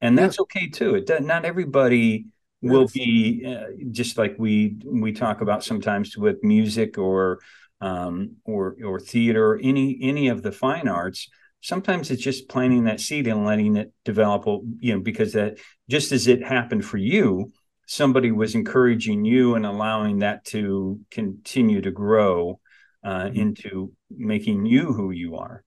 and 0.00 0.18
that's 0.18 0.38
yeah. 0.38 0.42
okay 0.42 0.68
too. 0.68 0.94
It 0.94 1.06
does, 1.06 1.22
not 1.22 1.44
everybody 1.44 2.26
will 2.62 2.88
be 2.88 3.44
uh, 3.46 3.72
just 3.90 4.18
like 4.18 4.34
we 4.38 4.76
we 4.84 5.12
talk 5.12 5.40
about 5.40 5.64
sometimes 5.64 6.16
with 6.16 6.42
music 6.42 6.98
or 6.98 7.38
um, 7.80 8.36
or 8.44 8.76
or 8.84 9.00
theater, 9.00 9.52
or 9.52 9.60
any 9.62 9.98
any 10.02 10.28
of 10.28 10.42
the 10.42 10.52
fine 10.52 10.88
arts. 10.88 11.28
Sometimes 11.60 12.10
it's 12.10 12.22
just 12.22 12.48
planting 12.48 12.84
that 12.84 13.00
seed 13.00 13.26
and 13.26 13.44
letting 13.44 13.76
it 13.76 13.92
develop. 14.04 14.44
You 14.78 14.94
know, 14.94 15.00
because 15.00 15.32
that 15.34 15.58
just 15.88 16.12
as 16.12 16.26
it 16.26 16.42
happened 16.42 16.84
for 16.84 16.96
you, 16.96 17.52
somebody 17.86 18.30
was 18.30 18.54
encouraging 18.54 19.24
you 19.24 19.56
and 19.56 19.66
allowing 19.66 20.20
that 20.20 20.44
to 20.46 21.00
continue 21.10 21.80
to 21.80 21.90
grow 21.90 22.60
uh, 23.04 23.24
mm-hmm. 23.24 23.36
into 23.36 23.92
making 24.10 24.64
you 24.64 24.92
who 24.92 25.10
you 25.10 25.36
are. 25.36 25.64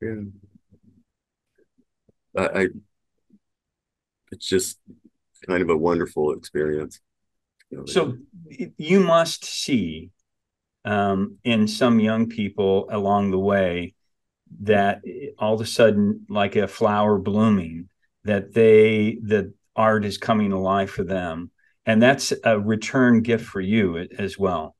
Yeah. 0.00 0.22
I, 2.36 2.46
I, 2.46 2.68
it's 4.32 4.46
just 4.46 4.78
kind 5.46 5.62
of 5.62 5.70
a 5.70 5.76
wonderful 5.76 6.32
experience. 6.32 7.00
You 7.70 7.78
know, 7.78 7.84
so 7.86 8.16
you 8.76 9.00
must 9.00 9.44
see 9.44 10.10
um, 10.84 11.38
in 11.44 11.68
some 11.68 12.00
young 12.00 12.28
people 12.28 12.88
along 12.90 13.30
the 13.30 13.38
way 13.38 13.94
that 14.60 15.02
all 15.38 15.54
of 15.54 15.60
a 15.60 15.66
sudden, 15.66 16.26
like 16.28 16.56
a 16.56 16.68
flower 16.68 17.18
blooming, 17.18 17.88
that 18.24 18.52
they 18.52 19.18
that 19.24 19.52
art 19.76 20.04
is 20.04 20.18
coming 20.18 20.52
alive 20.52 20.90
for 20.90 21.04
them 21.04 21.50
and 21.86 22.02
that's 22.02 22.32
a 22.44 22.58
return 22.58 23.20
gift 23.20 23.44
for 23.44 23.60
you 23.60 24.06
as 24.18 24.38
well. 24.38 24.76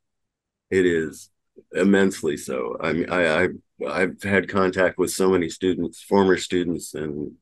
It 0.70 0.86
is 0.86 1.30
immensely 1.72 2.36
so. 2.36 2.76
I 2.80 2.92
mean, 2.92 3.10
I, 3.10 3.44
I 3.44 3.48
I've 3.88 4.22
had 4.22 4.48
contact 4.48 4.98
with 4.98 5.10
so 5.10 5.30
many 5.30 5.48
students, 5.48 6.02
former 6.02 6.36
students, 6.36 6.94
and 6.94 7.32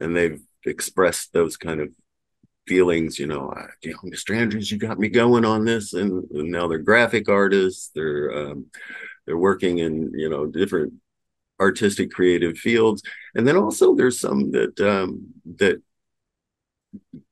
and 0.00 0.14
they've 0.14 0.40
expressed 0.64 1.32
those 1.32 1.56
kind 1.56 1.80
of 1.80 1.88
feelings. 2.68 3.18
You 3.18 3.26
know, 3.26 3.52
you 3.82 3.92
know, 3.92 4.10
Mr. 4.10 4.36
Andrews, 4.36 4.70
you 4.70 4.78
got 4.78 4.98
me 4.98 5.08
going 5.08 5.44
on 5.44 5.64
this, 5.64 5.92
and, 5.92 6.30
and 6.30 6.50
now 6.50 6.68
they're 6.68 6.78
graphic 6.78 7.28
artists. 7.28 7.90
They're 7.94 8.32
um, 8.32 8.66
they're 9.26 9.38
working 9.38 9.78
in 9.78 10.12
you 10.14 10.28
know 10.28 10.46
different 10.46 10.92
artistic 11.60 12.10
creative 12.10 12.56
fields, 12.56 13.02
and 13.34 13.46
then 13.46 13.56
also 13.56 13.94
there's 13.94 14.18
some 14.18 14.50
that 14.52 14.80
um, 14.80 15.26
that 15.56 15.82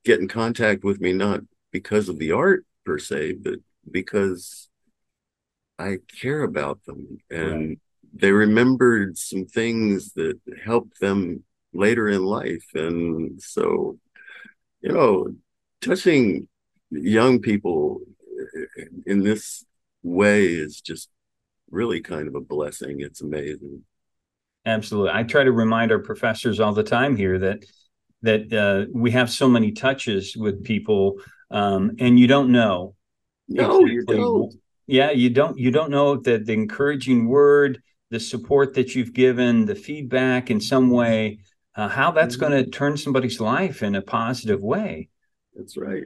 get 0.05 0.19
in 0.19 0.27
contact 0.27 0.83
with 0.83 1.01
me 1.01 1.13
not 1.13 1.41
because 1.71 2.09
of 2.09 2.19
the 2.19 2.31
art 2.31 2.65
per 2.85 2.97
se, 2.97 3.33
but 3.33 3.59
because 3.89 4.69
I 5.77 5.97
care 6.19 6.43
about 6.43 6.83
them 6.85 7.19
and 7.29 7.69
right. 7.69 7.79
they 8.13 8.31
remembered 8.31 9.17
some 9.17 9.45
things 9.45 10.13
that 10.13 10.39
helped 10.63 10.99
them 10.99 11.43
later 11.73 12.07
in 12.09 12.23
life. 12.23 12.65
And 12.73 13.41
so, 13.41 13.97
you 14.81 14.91
know, 14.91 15.33
touching 15.81 16.47
young 16.91 17.39
people 17.39 18.01
in 19.05 19.23
this 19.23 19.63
way 20.03 20.45
is 20.45 20.81
just 20.81 21.09
really 21.69 22.01
kind 22.01 22.27
of 22.27 22.35
a 22.35 22.41
blessing. 22.41 23.01
It's 23.01 23.21
amazing. 23.21 23.83
Absolutely. 24.69 25.11
I 25.13 25.23
try 25.23 25.43
to 25.43 25.51
remind 25.51 25.91
our 25.91 25.99
professors 25.99 26.59
all 26.59 26.73
the 26.73 26.83
time 26.83 27.15
here 27.15 27.39
that 27.39 27.65
that 28.21 28.53
uh, 28.53 28.91
we 28.93 29.11
have 29.11 29.29
so 29.29 29.47
many 29.47 29.71
touches 29.71 30.35
with 30.35 30.63
people, 30.63 31.15
um, 31.51 31.91
and 31.99 32.19
you 32.19 32.27
don't 32.27 32.51
know. 32.51 32.95
No, 33.47 33.79
exactly 33.79 34.15
you 34.17 34.21
don't 34.21 34.53
yeah 34.89 35.11
you 35.11 35.29
don't 35.29 35.57
you 35.57 35.69
don't 35.69 35.91
know 35.91 36.17
that 36.17 36.45
the 36.47 36.53
encouraging 36.53 37.27
word 37.27 37.81
the 38.09 38.19
support 38.19 38.73
that 38.73 38.95
you've 38.95 39.13
given 39.13 39.65
the 39.65 39.75
feedback 39.75 40.49
in 40.49 40.59
some 40.59 40.89
way 40.89 41.37
uh, 41.75 41.87
how 41.87 42.09
that's 42.11 42.35
mm-hmm. 42.35 42.51
going 42.51 42.63
to 42.65 42.71
turn 42.71 42.97
somebody's 42.97 43.39
life 43.39 43.83
in 43.83 43.93
a 43.93 44.01
positive 44.01 44.61
way 44.61 45.07
that's 45.55 45.77
right 45.77 46.05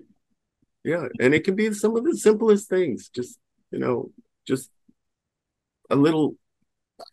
yeah 0.83 1.07
and 1.21 1.33
it 1.33 1.45
can 1.45 1.55
be 1.55 1.73
some 1.73 1.95
of 1.95 2.03
the 2.03 2.15
simplest 2.17 2.67
things 2.69 3.09
just 3.09 3.39
you 3.71 3.79
know 3.79 4.11
just 4.45 4.69
a 5.89 5.95
little 5.95 6.35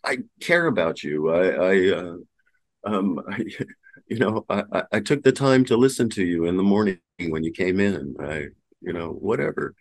i 0.04 0.18
care 0.40 0.66
about 0.66 1.02
you 1.02 1.30
i 1.30 1.48
i 1.48 1.90
uh, 1.92 2.16
um 2.84 3.20
I, 3.28 3.44
you 4.06 4.18
know 4.18 4.44
I, 4.48 4.82
I 4.92 5.00
took 5.00 5.22
the 5.22 5.32
time 5.32 5.64
to 5.66 5.76
listen 5.76 6.08
to 6.10 6.24
you 6.24 6.46
in 6.46 6.56
the 6.56 6.62
morning 6.62 6.98
when 7.18 7.44
you 7.44 7.52
came 7.52 7.80
in 7.80 8.14
i 8.20 8.46
you 8.80 8.92
know 8.92 9.10
whatever 9.10 9.74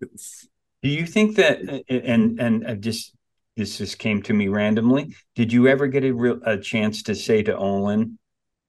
it's 0.00 0.48
do 0.86 0.92
you 0.92 1.04
think 1.04 1.34
that, 1.34 1.58
and 1.88 2.38
and 2.40 2.64
I 2.64 2.74
just 2.74 3.12
this 3.56 3.78
just 3.78 3.98
came 3.98 4.22
to 4.22 4.32
me 4.32 4.46
randomly. 4.46 5.16
Did 5.34 5.52
you 5.52 5.66
ever 5.66 5.88
get 5.88 6.04
a 6.04 6.12
real 6.12 6.38
a 6.44 6.58
chance 6.58 7.02
to 7.04 7.14
say 7.16 7.42
to 7.42 7.56
Olin, 7.56 8.20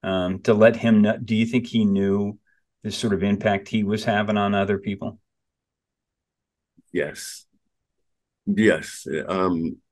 um, 0.02 0.40
to 0.40 0.52
let 0.52 0.74
him 0.74 1.02
know? 1.02 1.16
Do 1.16 1.36
you 1.36 1.46
think 1.46 1.68
he 1.68 1.84
knew 1.84 2.36
the 2.82 2.90
sort 2.90 3.12
of 3.12 3.22
impact 3.22 3.68
he 3.68 3.84
was 3.84 4.02
having 4.02 4.36
on 4.36 4.52
other 4.52 4.78
people? 4.78 5.20
Yes, 6.92 7.46
yes. 8.46 9.06
Um, 9.28 9.76
uh, 9.76 9.87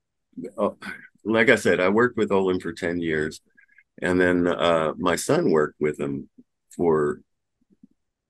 like 1.24 1.48
I 1.50 1.56
said, 1.56 1.80
I 1.80 1.88
worked 1.88 2.16
with 2.16 2.32
Olin 2.32 2.60
for 2.60 2.72
ten 2.72 3.00
years, 3.00 3.40
and 4.02 4.20
then 4.20 4.46
uh, 4.46 4.92
my 4.96 5.16
son 5.16 5.50
worked 5.50 5.80
with 5.80 5.98
him 5.98 6.28
for 6.76 7.20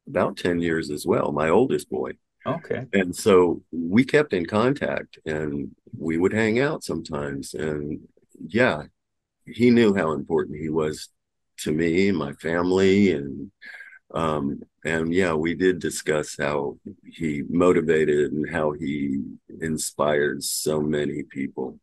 about 0.09 0.37
ten 0.37 0.61
years 0.61 0.91
as 0.91 1.07
well. 1.07 1.33
My 1.33 1.49
oldest 1.49 1.91
boy 1.91 2.13
Okay. 2.47 2.87
And 2.93 3.15
so 3.15 3.63
we 3.73 4.05
kept 4.05 4.33
in 4.33 4.47
contact 4.47 5.19
and 5.27 5.75
we 5.99 6.17
would 6.17 6.33
hang 6.33 6.61
out 6.61 6.85
sometimes. 6.85 7.55
And 7.55 8.01
yeah, 8.47 8.85
he 9.45 9.71
knew 9.71 9.95
how 9.95 10.13
important 10.13 10.61
he 10.61 10.69
was 10.69 11.09
to 11.59 11.73
me, 11.73 12.13
my 12.13 12.33
family, 12.35 13.13
and 13.13 13.51
um, 14.15 14.61
and 14.85 15.13
yeah, 15.13 15.33
we 15.35 15.55
did 15.55 15.81
discuss 15.81 16.37
how 16.39 16.79
he 17.05 17.43
motivated 17.49 18.31
and 18.31 18.49
how 18.49 18.73
he 18.73 19.21
inspired 19.61 20.45
so 20.45 20.81
many 20.81 21.25
people. 21.25 21.81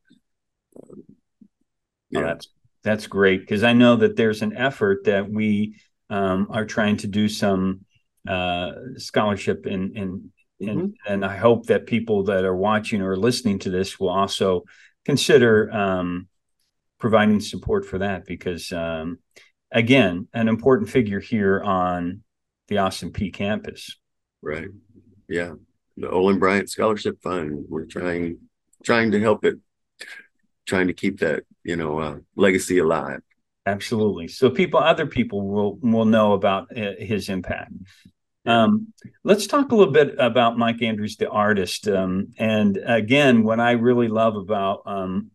Yeah, 2.13 2.21
oh, 2.21 2.23
that's 2.23 2.47
that's 2.83 3.07
great 3.07 3.41
because 3.41 3.63
I 3.63 3.73
know 3.73 3.95
that 3.97 4.15
there's 4.15 4.41
an 4.41 4.55
effort 4.55 5.05
that 5.05 5.29
we 5.29 5.77
um, 6.09 6.47
are 6.49 6.65
trying 6.65 6.97
to 6.97 7.07
do 7.07 7.27
some 7.27 7.81
uh, 8.27 8.71
scholarship 8.97 9.65
in 9.65 9.95
in 9.95 10.31
and 10.59 10.79
mm-hmm. 10.79 11.13
and 11.13 11.25
I 11.25 11.35
hope 11.37 11.67
that 11.67 11.87
people 11.87 12.23
that 12.25 12.45
are 12.45 12.55
watching 12.55 13.01
or 13.01 13.17
listening 13.17 13.59
to 13.59 13.69
this 13.69 13.99
will 13.99 14.09
also 14.09 14.63
consider 15.05 15.71
um, 15.71 16.27
providing 16.99 17.41
support 17.41 17.85
for 17.85 17.97
that 17.97 18.25
because 18.25 18.71
um, 18.71 19.19
again, 19.71 20.27
an 20.33 20.47
important 20.47 20.89
figure 20.89 21.19
here 21.19 21.61
on 21.61 22.23
the 22.67 22.77
Austin 22.77 23.11
Peay 23.11 23.33
campus. 23.33 23.97
Right. 24.41 24.67
Yeah. 25.27 25.53
The 25.97 26.09
Olin 26.09 26.39
Bryant 26.39 26.69
Scholarship 26.69 27.21
Fund. 27.21 27.65
We're 27.67 27.85
trying 27.85 28.37
trying 28.83 29.11
to 29.11 29.19
help 29.19 29.45
it, 29.45 29.57
trying 30.65 30.87
to 30.87 30.93
keep 30.93 31.19
that 31.19 31.43
you 31.63 31.75
know 31.75 31.99
uh, 31.99 32.17
legacy 32.35 32.79
alive. 32.79 33.21
Absolutely. 33.65 34.27
So 34.27 34.49
people, 34.49 34.79
other 34.79 35.05
people 35.05 35.47
will 35.47 35.77
will 35.81 36.05
know 36.05 36.33
about 36.33 36.75
uh, 36.77 36.93
his 36.99 37.29
impact. 37.29 37.71
Um, 38.45 38.93
let's 39.23 39.47
talk 39.47 39.71
a 39.71 39.75
little 39.75 39.93
bit 39.93 40.15
about 40.19 40.57
Mike 40.57 40.81
Andrews, 40.81 41.15
the 41.15 41.29
artist. 41.29 41.87
Um, 41.87 42.33
and 42.37 42.77
again, 42.85 43.43
what 43.43 43.61
I 43.61 43.71
really 43.71 44.09
love 44.09 44.35
about 44.35 44.81
um, 44.85 45.31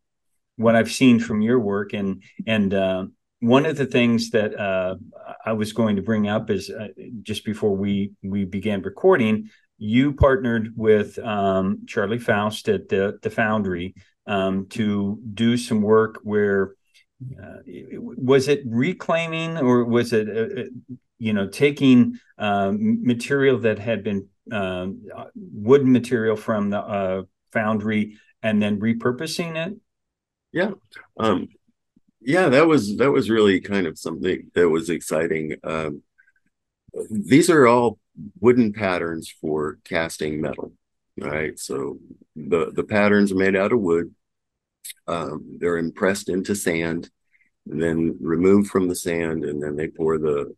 what 0.56 0.76
I've 0.76 0.92
seen 0.92 1.18
from 1.18 1.40
your 1.40 1.58
work, 1.58 1.94
and 1.94 2.22
and 2.46 2.74
uh, 2.74 3.06
one 3.40 3.64
of 3.64 3.76
the 3.76 3.86
things 3.86 4.30
that 4.30 4.58
uh, 4.58 4.96
I 5.44 5.52
was 5.52 5.72
going 5.72 5.96
to 5.96 6.02
bring 6.02 6.28
up 6.28 6.50
is 6.50 6.68
uh, 6.68 6.88
just 7.22 7.44
before 7.46 7.74
we 7.74 8.12
we 8.22 8.44
began 8.44 8.82
recording, 8.82 9.48
you 9.78 10.12
partnered 10.12 10.72
with 10.76 11.18
um, 11.18 11.86
Charlie 11.86 12.18
Faust 12.18 12.68
at 12.68 12.90
the 12.90 13.18
the 13.22 13.30
Foundry 13.30 13.94
um, 14.28 14.66
to 14.70 15.20
do 15.34 15.56
some 15.56 15.82
work 15.82 16.20
where. 16.22 16.74
Uh, 17.20 17.56
was 17.66 18.46
it 18.46 18.62
reclaiming 18.64 19.58
or 19.58 19.82
was 19.84 20.12
it 20.12 20.28
uh, 20.28 20.60
uh, 20.60 20.64
you 21.18 21.32
know, 21.32 21.48
taking 21.48 22.18
um, 22.38 23.04
material 23.04 23.58
that 23.58 23.78
had 23.78 24.04
been 24.04 24.28
um, 24.52 25.02
wooden 25.34 25.92
material 25.92 26.36
from 26.36 26.70
the 26.70 26.78
uh, 26.78 27.22
foundry 27.52 28.18
and 28.42 28.62
then 28.62 28.80
repurposing 28.80 29.56
it. 29.56 29.76
Yeah, 30.52 30.70
um, 31.18 31.48
yeah, 32.20 32.48
that 32.48 32.66
was 32.66 32.96
that 32.96 33.10
was 33.10 33.28
really 33.28 33.60
kind 33.60 33.86
of 33.86 33.98
something 33.98 34.50
that 34.54 34.68
was 34.68 34.88
exciting. 34.88 35.56
Um, 35.62 36.02
these 37.10 37.50
are 37.50 37.66
all 37.66 37.98
wooden 38.40 38.72
patterns 38.72 39.32
for 39.40 39.78
casting 39.84 40.40
metal, 40.40 40.72
right? 41.18 41.58
So 41.58 41.98
the 42.34 42.70
the 42.72 42.84
patterns 42.84 43.32
are 43.32 43.36
made 43.36 43.56
out 43.56 43.72
of 43.72 43.80
wood. 43.80 44.14
Um, 45.06 45.56
they're 45.58 45.78
impressed 45.78 46.28
into 46.28 46.54
sand, 46.54 47.10
then 47.66 48.16
removed 48.20 48.70
from 48.70 48.88
the 48.88 48.94
sand, 48.94 49.44
and 49.44 49.62
then 49.62 49.76
they 49.76 49.88
pour 49.88 50.18
the 50.18 50.54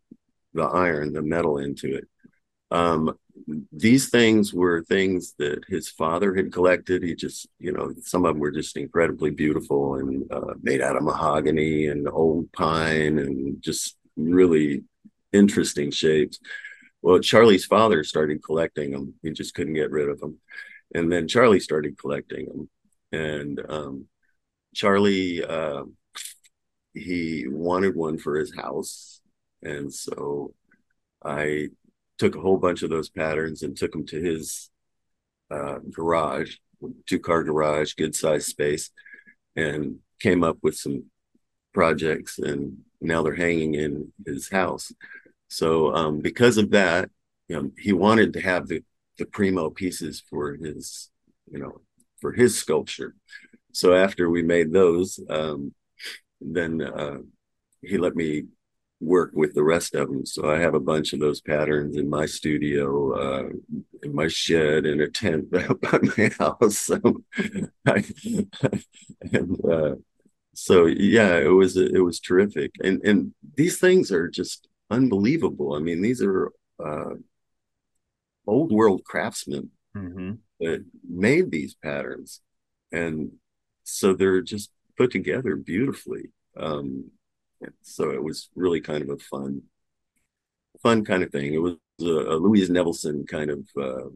the 0.52 0.64
iron, 0.64 1.12
the 1.12 1.22
metal 1.22 1.58
into 1.58 1.94
it. 1.94 2.08
Um, 2.70 3.16
these 3.72 4.10
things 4.10 4.52
were 4.52 4.82
things 4.84 5.34
that 5.38 5.64
his 5.68 5.88
father 5.88 6.34
had 6.34 6.52
collected. 6.52 7.02
He 7.02 7.14
just, 7.14 7.48
you 7.58 7.72
know, 7.72 7.92
some 8.02 8.24
of 8.24 8.34
them 8.34 8.40
were 8.40 8.50
just 8.50 8.76
incredibly 8.76 9.30
beautiful 9.30 9.96
and 9.96 10.30
uh, 10.30 10.54
made 10.62 10.80
out 10.80 10.96
of 10.96 11.02
mahogany 11.02 11.86
and 11.86 12.08
old 12.08 12.52
pine 12.52 13.18
and 13.18 13.62
just 13.62 13.96
really 14.16 14.84
interesting 15.32 15.90
shapes. 15.90 16.38
Well, 17.02 17.20
Charlie's 17.20 17.64
father 17.64 18.04
started 18.04 18.42
collecting 18.42 18.90
them. 18.90 19.14
He 19.22 19.30
just 19.30 19.54
couldn't 19.54 19.74
get 19.74 19.90
rid 19.90 20.08
of 20.08 20.20
them. 20.20 20.38
And 20.94 21.10
then 21.10 21.28
Charlie 21.28 21.60
started 21.60 21.98
collecting 21.98 22.46
them. 22.46 22.68
And 23.12 23.60
um, 23.68 24.06
Charlie, 24.74 25.44
uh, 25.44 25.84
he 26.94 27.46
wanted 27.48 27.94
one 27.94 28.18
for 28.18 28.36
his 28.36 28.54
house 28.54 29.20
and 29.62 29.92
so 29.92 30.54
I 31.24 31.68
took 32.18 32.36
a 32.36 32.40
whole 32.40 32.56
bunch 32.56 32.82
of 32.82 32.90
those 32.90 33.08
patterns 33.08 33.62
and 33.62 33.76
took 33.76 33.92
them 33.92 34.06
to 34.06 34.20
his 34.20 34.70
uh, 35.50 35.78
garage, 35.90 36.56
two 37.06 37.18
car 37.18 37.42
garage, 37.44 37.94
good 37.94 38.14
size 38.14 38.46
space, 38.46 38.90
and 39.56 39.98
came 40.20 40.44
up 40.44 40.58
with 40.62 40.76
some 40.76 41.04
projects. 41.74 42.38
And 42.38 42.78
now 43.00 43.22
they're 43.22 43.34
hanging 43.34 43.74
in 43.74 44.12
his 44.26 44.48
house. 44.50 44.92
So 45.48 45.94
um, 45.94 46.20
because 46.20 46.56
of 46.56 46.70
that, 46.70 47.10
you 47.48 47.56
know, 47.56 47.70
he 47.78 47.92
wanted 47.92 48.32
to 48.34 48.40
have 48.40 48.68
the 48.68 48.82
the 49.18 49.26
primo 49.26 49.68
pieces 49.68 50.22
for 50.30 50.54
his, 50.54 51.10
you 51.50 51.58
know, 51.58 51.82
for 52.20 52.32
his 52.32 52.58
sculpture. 52.58 53.14
So 53.72 53.94
after 53.94 54.28
we 54.28 54.42
made 54.42 54.72
those, 54.72 55.20
um, 55.28 55.74
then 56.40 56.80
uh, 56.80 57.18
he 57.82 57.98
let 57.98 58.16
me 58.16 58.44
work 59.00 59.30
with 59.32 59.54
the 59.54 59.62
rest 59.62 59.94
of 59.94 60.08
them. 60.08 60.26
So 60.26 60.50
I 60.50 60.58
have 60.58 60.74
a 60.74 60.80
bunch 60.80 61.12
of 61.12 61.20
those 61.20 61.40
patterns 61.40 61.96
in 61.96 62.08
my 62.08 62.26
studio, 62.26 63.12
uh, 63.12 63.48
in 64.02 64.14
my 64.14 64.28
shed, 64.28 64.86
in 64.86 65.00
a 65.00 65.08
tent 65.08 65.50
by 65.50 65.98
my 66.16 66.30
house. 66.38 66.78
So, 66.78 67.00
I, 67.86 68.04
and 69.32 69.64
uh, 69.64 69.94
so 70.54 70.86
yeah, 70.86 71.36
it 71.38 71.48
was 71.48 71.76
it 71.76 72.04
was 72.04 72.20
terrific, 72.20 72.72
and 72.82 73.00
and 73.04 73.32
these 73.56 73.78
things 73.78 74.12
are 74.12 74.28
just 74.28 74.68
unbelievable. 74.90 75.74
I 75.74 75.78
mean, 75.78 76.02
these 76.02 76.22
are 76.22 76.52
uh, 76.84 77.14
old 78.46 78.72
world 78.72 79.04
craftsmen 79.04 79.70
mm-hmm. 79.96 80.32
That 80.60 80.84
made 81.08 81.50
these 81.50 81.74
patterns, 81.74 82.40
and 82.92 83.32
so 83.84 84.14
they're 84.14 84.42
just 84.42 84.70
put 84.96 85.10
together 85.10 85.56
beautifully. 85.56 86.30
Um, 86.56 87.10
so 87.82 88.10
it 88.10 88.22
was 88.22 88.48
really 88.54 88.80
kind 88.80 89.02
of 89.02 89.10
a 89.10 89.18
fun, 89.18 89.62
fun 90.82 91.04
kind 91.04 91.22
of 91.22 91.30
thing. 91.30 91.52
It 91.54 91.58
was 91.58 91.76
a, 92.00 92.04
a 92.04 92.36
Louise 92.36 92.70
Nevelson 92.70 93.26
kind 93.26 93.50
of 93.50 93.68
uh, 93.80 94.08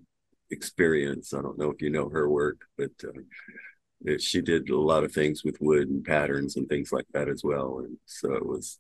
experience. 0.51 1.35
I 1.35 1.43
don't 1.43 1.59
know 1.59 1.71
if 1.71 1.83
you 1.83 1.91
know 1.91 2.09
her 2.09 2.29
work, 2.29 2.63
but 2.77 2.93
uh, 3.03 3.21
it, 4.05 4.23
she 4.23 4.41
did 4.41 4.71
a 4.71 4.79
lot 4.79 5.05
of 5.05 5.13
things 5.13 5.45
with 5.45 5.61
wood 5.61 5.89
and 5.89 6.05
patterns 6.05 6.57
and 6.57 6.69
things 6.69 6.93
like 6.93 7.07
that 7.13 7.29
as 7.29 7.43
well. 7.43 7.81
And 7.81 7.97
so 8.07 8.33
it 8.35 8.47
was, 8.47 8.79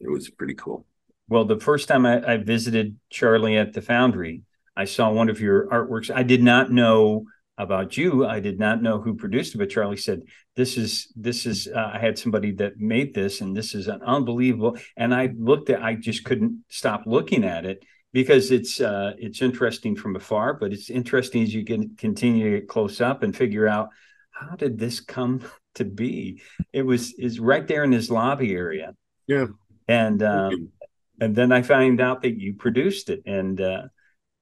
it 0.00 0.10
was 0.10 0.30
pretty 0.30 0.54
cool. 0.54 0.86
Well, 1.28 1.44
the 1.44 1.60
first 1.60 1.88
time 1.88 2.06
I, 2.06 2.34
I 2.34 2.36
visited 2.38 2.96
Charlie 3.10 3.58
at 3.58 3.72
the 3.72 3.82
Foundry, 3.82 4.42
I 4.78 4.84
saw 4.84 5.10
one 5.10 5.28
of 5.28 5.40
your 5.40 5.66
artworks. 5.66 6.08
I 6.14 6.22
did 6.22 6.42
not 6.42 6.70
know 6.70 7.24
about 7.58 7.96
you. 7.96 8.24
I 8.24 8.38
did 8.38 8.60
not 8.60 8.80
know 8.80 9.00
who 9.00 9.16
produced 9.16 9.54
it, 9.54 9.58
but 9.58 9.70
Charlie 9.70 9.96
said, 9.96 10.22
"This 10.54 10.76
is 10.76 11.12
this 11.16 11.44
is." 11.46 11.66
Uh, 11.66 11.90
I 11.94 11.98
had 11.98 12.16
somebody 12.16 12.52
that 12.52 12.78
made 12.78 13.12
this, 13.12 13.40
and 13.40 13.56
this 13.56 13.74
is 13.74 13.88
an 13.88 14.00
unbelievable. 14.02 14.78
And 14.96 15.12
I 15.12 15.34
looked 15.36 15.68
at, 15.68 15.82
I 15.82 15.96
just 15.96 16.24
couldn't 16.24 16.64
stop 16.68 17.02
looking 17.06 17.44
at 17.44 17.66
it 17.66 17.84
because 18.12 18.52
it's 18.52 18.80
uh, 18.80 19.14
it's 19.18 19.42
interesting 19.42 19.96
from 19.96 20.14
afar, 20.14 20.54
but 20.54 20.72
it's 20.72 20.90
interesting 20.90 21.42
as 21.42 21.52
you 21.52 21.64
can 21.64 21.96
continue 21.96 22.44
to 22.44 22.60
get 22.60 22.68
close 22.68 23.00
up 23.00 23.24
and 23.24 23.36
figure 23.36 23.66
out 23.66 23.88
how 24.30 24.54
did 24.54 24.78
this 24.78 25.00
come 25.00 25.42
to 25.74 25.84
be. 25.84 26.40
It 26.72 26.82
was 26.82 27.12
is 27.14 27.40
right 27.40 27.66
there 27.66 27.82
in 27.82 27.90
his 27.90 28.12
lobby 28.12 28.54
area. 28.54 28.94
Yeah, 29.26 29.46
and 29.88 30.22
um, 30.22 30.70
and 31.20 31.34
then 31.34 31.50
I 31.50 31.62
find 31.62 32.00
out 32.00 32.22
that 32.22 32.38
you 32.38 32.54
produced 32.54 33.10
it, 33.10 33.22
and 33.26 33.60
uh, 33.60 33.82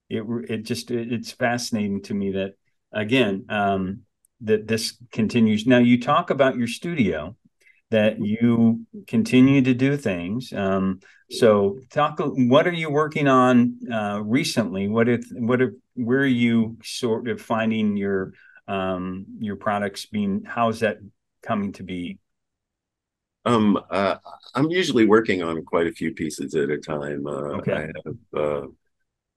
it 0.09 0.25
it 0.49 0.63
just 0.63 0.91
it's 0.91 1.33
fascinating 1.33 2.03
to 2.03 2.15
me 2.15 2.33
that 2.33 2.55
again 2.93 3.47
um, 3.49 4.03
that 4.43 4.67
this 4.67 4.97
continues. 5.13 5.67
Now 5.67 5.79
you 5.79 6.01
talk 6.01 6.31
about 6.31 6.57
your 6.57 6.69
studio 6.69 7.37
that 7.91 8.21
you 8.21 8.85
continue 9.07 9.63
to 9.63 9.75
do 9.75 9.97
things. 9.97 10.53
Um, 10.53 11.01
so 11.31 11.79
talk. 11.91 12.17
What 12.19 12.67
are 12.67 12.73
you 12.73 12.91
working 12.91 13.29
on 13.29 13.79
uh, 13.93 14.21
recently? 14.23 14.89
What 14.89 15.09
if 15.09 15.25
what 15.33 15.61
if 15.61 15.71
where 15.95 16.21
are 16.21 16.27
you 16.27 16.79
sort 16.83 17.29
of 17.29 17.41
finding 17.41 17.97
your 17.97 18.33
um, 18.69 19.27
your 19.39 19.57
products 19.57 20.07
being? 20.07 20.45
How's 20.47 20.81
that 20.81 20.99
coming 21.43 21.73
to 21.75 21.83
be? 21.83 22.19
Um, 23.45 23.81
uh, 23.91 24.17
I'm 24.55 24.71
usually 24.71 25.07
working 25.07 25.43
on 25.43 25.65
quite 25.65 25.87
a 25.87 25.93
few 25.93 26.13
pieces 26.13 26.55
at 26.57 26.69
a 26.69 26.79
time. 26.79 27.27
Uh, 27.27 27.59
okay. 27.59 27.73
I 27.73 27.81
have 27.81 28.17
uh, 28.37 28.67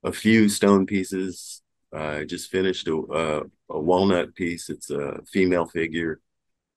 a 0.02 0.12
few 0.12 0.48
stone 0.48 0.86
pieces 0.86 1.60
I 1.92 2.24
just 2.24 2.50
finished 2.50 2.86
a, 2.86 2.94
a, 2.94 3.42
a, 3.74 3.80
walnut 3.80 4.34
piece. 4.34 4.70
It's 4.70 4.90
a 4.90 5.20
female 5.26 5.66
figure. 5.66 6.20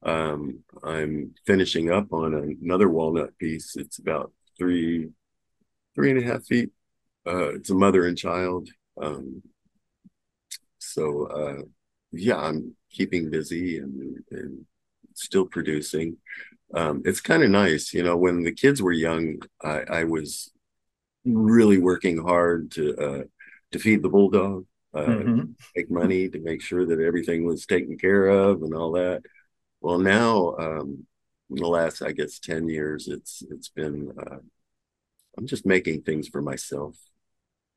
Um, 0.01 0.63
I'm 0.83 1.35
finishing 1.45 1.91
up 1.91 2.11
on 2.11 2.57
another 2.61 2.89
walnut 2.89 3.37
piece. 3.37 3.75
It's 3.75 3.99
about 3.99 4.31
three, 4.57 5.09
three 5.95 6.11
and 6.11 6.19
a 6.19 6.25
half 6.25 6.43
feet. 6.45 6.71
Uh, 7.27 7.53
it's 7.53 7.69
a 7.69 7.75
mother 7.75 8.07
and 8.07 8.17
child. 8.17 8.69
Um, 9.01 9.43
so 10.79 11.27
uh, 11.27 11.61
yeah, 12.11 12.37
I'm 12.37 12.75
keeping 12.91 13.29
busy 13.29 13.77
and, 13.77 14.17
and 14.31 14.65
still 15.13 15.45
producing. 15.45 16.17
Um, 16.73 17.03
it's 17.05 17.21
kind 17.21 17.43
of 17.43 17.51
nice, 17.51 17.93
you 17.93 18.01
know. 18.01 18.17
When 18.17 18.41
the 18.41 18.51
kids 18.51 18.81
were 18.81 18.91
young, 18.91 19.37
I, 19.63 19.83
I 19.89 20.03
was 20.05 20.51
really 21.25 21.77
working 21.77 22.17
hard 22.17 22.71
to 22.71 22.95
uh, 22.97 23.23
to 23.71 23.79
feed 23.79 24.01
the 24.01 24.09
bulldog 24.09 24.65
uh, 24.93 25.05
mm-hmm. 25.05 25.43
make 25.75 25.89
money 25.89 26.29
to 26.29 26.39
make 26.39 26.61
sure 26.61 26.85
that 26.85 26.99
everything 26.99 27.45
was 27.45 27.65
taken 27.65 27.97
care 27.97 28.27
of 28.27 28.61
and 28.61 28.73
all 28.75 28.91
that. 28.91 29.23
Well, 29.81 29.97
now 29.97 30.55
um, 30.59 31.05
in 31.49 31.55
the 31.55 31.67
last, 31.67 32.01
I 32.01 32.11
guess, 32.11 32.39
ten 32.39 32.69
years, 32.69 33.07
it's 33.07 33.43
it's 33.49 33.69
been 33.69 34.13
uh, 34.17 34.37
I'm 35.37 35.47
just 35.47 35.65
making 35.65 36.01
things 36.03 36.27
for 36.27 36.41
myself. 36.41 36.95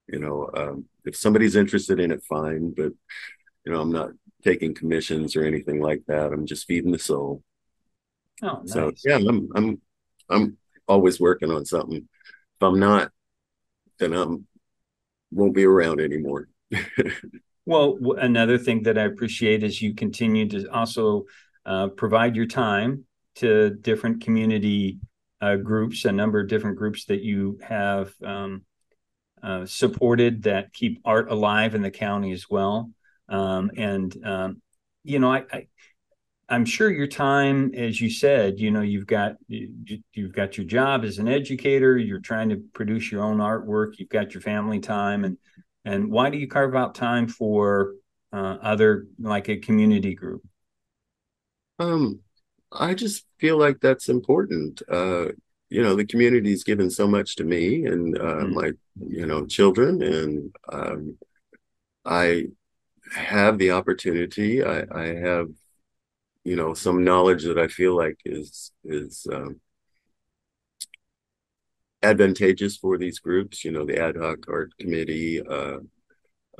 You 0.06 0.20
know, 0.20 0.50
um, 0.54 0.84
if 1.04 1.16
somebody's 1.16 1.56
interested 1.56 1.98
in 1.98 2.10
it, 2.10 2.22
fine. 2.22 2.74
But 2.76 2.92
you 3.64 3.72
know, 3.72 3.80
I'm 3.80 3.92
not 3.92 4.10
taking 4.44 4.74
commissions 4.74 5.34
or 5.36 5.44
anything 5.44 5.80
like 5.80 6.02
that. 6.06 6.32
I'm 6.32 6.46
just 6.46 6.66
feeding 6.66 6.92
the 6.92 6.98
soul. 6.98 7.42
Oh, 8.42 8.60
nice. 8.62 8.72
So 8.72 8.92
yeah, 9.04 9.16
I'm 9.16 9.48
I'm 9.54 9.80
I'm 10.28 10.58
always 10.86 11.18
working 11.18 11.50
on 11.50 11.64
something. 11.64 11.96
If 11.96 12.62
I'm 12.62 12.78
not, 12.78 13.10
then 13.98 14.12
I'm 14.12 14.46
won't 15.30 15.54
be 15.54 15.64
around 15.64 16.00
anymore. 16.00 16.48
well, 17.66 17.98
another 18.18 18.58
thing 18.58 18.82
that 18.84 18.98
I 18.98 19.02
appreciate 19.02 19.62
is 19.62 19.82
you 19.82 19.94
continue 19.94 20.48
to 20.48 20.70
also 20.72 21.24
uh, 21.64 21.88
provide 21.88 22.36
your 22.36 22.46
time 22.46 23.04
to 23.36 23.70
different 23.70 24.22
community 24.22 24.98
uh, 25.40 25.56
groups, 25.56 26.04
a 26.04 26.12
number 26.12 26.40
of 26.40 26.48
different 26.48 26.78
groups 26.78 27.04
that 27.06 27.22
you 27.22 27.58
have 27.62 28.12
um, 28.24 28.64
uh, 29.42 29.66
supported 29.66 30.44
that 30.44 30.72
keep 30.72 31.00
art 31.04 31.30
alive 31.30 31.74
in 31.74 31.82
the 31.82 31.90
county 31.90 32.32
as 32.32 32.48
well. 32.48 32.90
Um, 33.28 33.70
and 33.76 34.16
um, 34.24 34.62
you 35.04 35.18
know, 35.18 35.32
I, 35.32 35.44
I 35.52 35.66
I'm 36.48 36.64
sure 36.64 36.90
your 36.90 37.08
time, 37.08 37.72
as 37.74 38.00
you 38.00 38.08
said, 38.08 38.60
you 38.60 38.70
know, 38.70 38.82
you've 38.82 39.06
got 39.06 39.34
you've 39.48 40.32
got 40.32 40.56
your 40.56 40.66
job 40.66 41.04
as 41.04 41.18
an 41.18 41.26
educator. 41.26 41.98
You're 41.98 42.20
trying 42.20 42.48
to 42.50 42.62
produce 42.72 43.10
your 43.10 43.24
own 43.24 43.38
artwork. 43.38 43.98
You've 43.98 44.08
got 44.08 44.32
your 44.32 44.40
family 44.42 44.78
time, 44.78 45.24
and 45.24 45.38
and 45.84 46.10
why 46.10 46.30
do 46.30 46.38
you 46.38 46.46
carve 46.46 46.76
out 46.76 46.94
time 46.94 47.26
for 47.26 47.94
uh, 48.32 48.58
other 48.62 49.06
like 49.18 49.48
a 49.48 49.56
community 49.56 50.14
group? 50.14 50.42
Um, 51.78 52.20
I 52.72 52.94
just 52.94 53.24
feel 53.38 53.58
like 53.58 53.80
that's 53.80 54.08
important. 54.08 54.82
Uh, 54.90 55.26
you 55.68 55.82
know, 55.82 55.96
the 55.96 56.06
community's 56.06 56.64
given 56.64 56.90
so 56.90 57.08
much 57.08 57.36
to 57.36 57.44
me 57.44 57.86
and 57.86 58.16
uh, 58.16 58.20
mm-hmm. 58.20 58.54
my, 58.54 58.72
you 59.08 59.26
know, 59.26 59.46
children, 59.46 60.02
and 60.02 60.54
um, 60.72 61.18
I 62.04 62.46
have 63.12 63.58
the 63.58 63.72
opportunity. 63.72 64.64
I, 64.64 64.84
I 64.92 65.06
have, 65.14 65.48
you 66.46 66.54
know, 66.54 66.74
some 66.74 67.02
knowledge 67.02 67.42
that 67.42 67.58
I 67.58 67.66
feel 67.66 67.96
like 67.96 68.20
is 68.24 68.70
is 68.84 69.26
um, 69.32 69.60
advantageous 72.04 72.76
for 72.76 72.96
these 72.96 73.18
groups. 73.18 73.64
You 73.64 73.72
know, 73.72 73.84
the 73.84 74.00
ad 74.00 74.16
hoc 74.16 74.46
art 74.48 74.72
committee, 74.78 75.42
uh, 75.44 75.78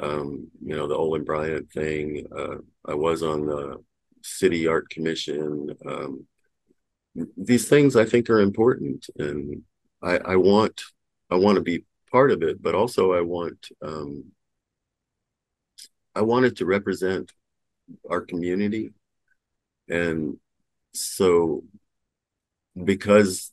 um, 0.01 0.49
you 0.61 0.75
know, 0.77 0.89
the 0.89 0.97
Olin 0.97 1.23
Bryant 1.23 1.71
thing. 1.71 2.27
Uh, 2.37 2.57
I 2.85 2.95
was 2.95 3.23
on 3.23 3.47
the 3.47 3.77
city 4.23 4.67
art 4.67 4.91
commission. 4.91 5.71
Um, 5.87 6.27
these 7.37 7.69
things 7.69 7.95
I 7.95 8.05
think 8.07 8.29
are 8.29 8.41
important, 8.41 9.07
and 9.21 9.63
I, 10.03 10.19
I 10.19 10.37
want 10.37 10.83
I 11.31 11.37
want 11.37 11.57
to 11.57 11.63
be 11.63 11.85
part 12.11 12.33
of 12.33 12.43
it, 12.43 12.61
but 12.61 12.75
also 12.75 13.13
I 13.13 13.21
want 13.21 13.69
um, 13.83 14.33
I 16.17 16.23
wanted 16.23 16.57
to 16.57 16.67
represent 16.67 17.31
our 18.11 18.21
community, 18.21 18.91
and 19.89 20.39
so 20.93 21.63
because 22.85 23.53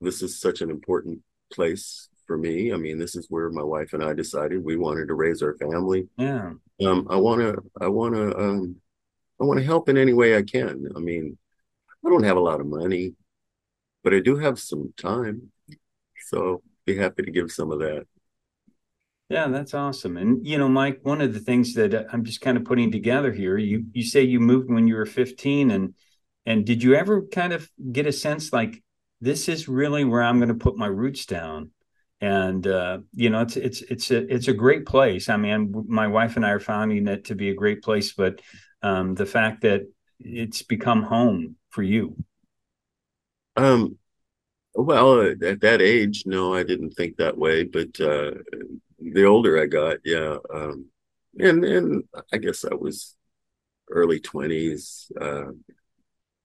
this 0.00 0.22
is 0.22 0.40
such 0.40 0.60
an 0.60 0.70
important 0.70 1.20
place 1.52 2.08
for 2.26 2.36
me. 2.36 2.72
I 2.72 2.76
mean, 2.76 2.98
this 2.98 3.16
is 3.16 3.26
where 3.28 3.50
my 3.50 3.62
wife 3.62 3.92
and 3.92 4.02
I 4.02 4.12
decided 4.12 4.64
we 4.64 4.76
wanted 4.76 5.08
to 5.08 5.14
raise 5.14 5.42
our 5.42 5.54
family. 5.54 6.08
Yeah. 6.16 6.52
Um, 6.84 7.06
I 7.10 7.16
want 7.16 7.40
to, 7.40 7.62
I 7.80 7.88
want 7.88 8.14
to, 8.14 8.36
um, 8.38 8.76
I 9.40 9.44
want 9.44 9.58
to 9.58 9.64
help 9.64 9.88
in 9.88 9.96
any 9.96 10.12
way 10.12 10.36
I 10.36 10.42
can. 10.42 10.88
I 10.96 10.98
mean, 10.98 11.36
I 12.04 12.08
don't 12.08 12.24
have 12.24 12.36
a 12.36 12.40
lot 12.40 12.60
of 12.60 12.66
money, 12.66 13.14
but 14.02 14.14
I 14.14 14.20
do 14.20 14.36
have 14.36 14.58
some 14.58 14.92
time. 14.96 15.52
So 16.26 16.62
be 16.86 16.96
happy 16.96 17.22
to 17.22 17.30
give 17.30 17.50
some 17.52 17.70
of 17.70 17.80
that. 17.80 18.06
Yeah, 19.32 19.48
that's 19.48 19.72
awesome. 19.72 20.16
And 20.18 20.46
you 20.46 20.58
know, 20.58 20.68
Mike, 20.68 21.00
one 21.04 21.22
of 21.22 21.32
the 21.32 21.40
things 21.40 21.74
that 21.74 22.06
I'm 22.12 22.24
just 22.24 22.40
kind 22.42 22.58
of 22.58 22.64
putting 22.64 22.92
together 22.92 23.32
here, 23.32 23.56
you 23.56 23.86
you 23.92 24.04
say 24.04 24.22
you 24.22 24.40
moved 24.40 24.70
when 24.70 24.86
you 24.86 24.94
were 24.96 25.06
15 25.06 25.70
and 25.70 25.94
and 26.44 26.66
did 26.66 26.82
you 26.82 26.94
ever 26.94 27.22
kind 27.22 27.52
of 27.52 27.68
get 27.92 28.06
a 28.06 28.12
sense 28.12 28.52
like 28.52 28.82
this 29.20 29.48
is 29.48 29.68
really 29.68 30.04
where 30.04 30.22
I'm 30.22 30.38
going 30.38 30.48
to 30.48 30.54
put 30.54 30.76
my 30.76 30.86
roots 30.88 31.24
down. 31.24 31.70
And 32.20 32.66
uh, 32.66 32.98
you 33.14 33.30
know, 33.30 33.40
it's 33.40 33.56
it's 33.56 33.80
it's 33.82 34.10
a 34.10 34.32
it's 34.32 34.48
a 34.48 34.52
great 34.52 34.84
place. 34.86 35.28
I 35.30 35.36
mean, 35.38 35.72
my 35.88 36.08
wife 36.08 36.36
and 36.36 36.44
I 36.44 36.50
are 36.50 36.60
finding 36.60 37.08
it 37.08 37.24
to 37.26 37.34
be 37.34 37.50
a 37.50 37.54
great 37.54 37.82
place, 37.82 38.12
but 38.12 38.40
um, 38.82 39.14
the 39.14 39.26
fact 39.26 39.62
that 39.62 39.82
it's 40.20 40.62
become 40.62 41.02
home 41.02 41.56
for 41.70 41.82
you. 41.82 42.16
Um, 43.56 43.98
Well, 44.74 45.22
at 45.22 45.60
that 45.62 45.82
age, 45.82 46.24
no, 46.26 46.54
I 46.54 46.62
didn't 46.64 46.92
think 46.92 47.16
that 47.18 47.38
way. 47.38 47.64
But 47.64 48.00
uh, 48.00 48.32
the 49.12 49.24
older 49.24 49.60
I 49.60 49.66
got, 49.66 49.98
yeah, 50.04 50.36
um, 50.52 50.86
and 51.38 51.64
and 51.64 52.04
I 52.32 52.38
guess 52.38 52.64
I 52.64 52.74
was 52.74 53.16
early 53.90 54.20
twenties. 54.20 55.10
Uh, 55.20 55.50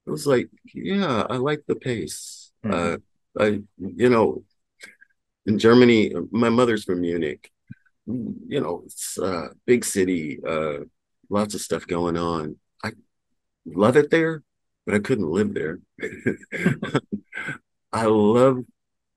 it 0.06 0.10
was 0.10 0.26
like, 0.26 0.48
yeah, 0.72 1.26
I 1.28 1.36
like 1.36 1.64
the 1.66 1.76
pace. 1.76 2.50
Mm-hmm. 2.64 2.96
Uh, 3.40 3.44
I, 3.44 3.60
you 3.78 4.08
know, 4.08 4.42
in 5.46 5.58
Germany, 5.58 6.14
my 6.30 6.48
mother's 6.48 6.84
from 6.84 7.02
Munich. 7.02 7.50
You 8.06 8.60
know, 8.60 8.82
it's 8.86 9.18
a 9.18 9.50
big 9.66 9.84
city, 9.84 10.38
uh, 10.46 10.78
lots 11.28 11.54
of 11.54 11.60
stuff 11.60 11.86
going 11.86 12.16
on. 12.16 12.56
I 12.82 12.92
love 13.66 13.96
it 13.96 14.10
there, 14.10 14.42
but 14.86 14.94
I 14.94 14.98
couldn't 14.98 15.30
live 15.30 15.52
there. 15.52 15.80
I 17.92 18.06
love 18.06 18.64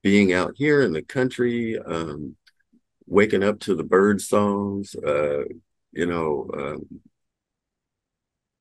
being 0.03 0.33
out 0.33 0.53
here 0.57 0.81
in 0.81 0.91
the 0.91 1.03
country, 1.03 1.79
um, 1.79 2.35
waking 3.11 3.43
up 3.43 3.59
to 3.59 3.75
the 3.75 3.83
bird 3.83 4.21
songs, 4.21 4.95
uh, 4.95 5.43
you 5.91 6.05
know, 6.05 6.49
um, 6.57 7.01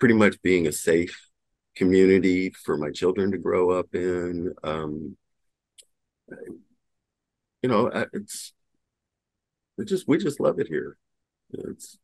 pretty 0.00 0.14
much 0.14 0.42
being 0.42 0.66
a 0.66 0.72
safe 0.72 1.28
community 1.76 2.50
for 2.50 2.76
my 2.76 2.90
children 2.90 3.30
to 3.30 3.38
grow 3.38 3.70
up 3.70 3.94
in. 3.94 4.52
Um, 4.64 5.16
you 7.62 7.68
know, 7.68 7.86
it's 8.12 8.52
we 9.78 9.84
just 9.84 10.08
we 10.08 10.18
just 10.18 10.40
love 10.40 10.58
it 10.58 10.66
here. 10.66 10.96
It's 11.52 11.96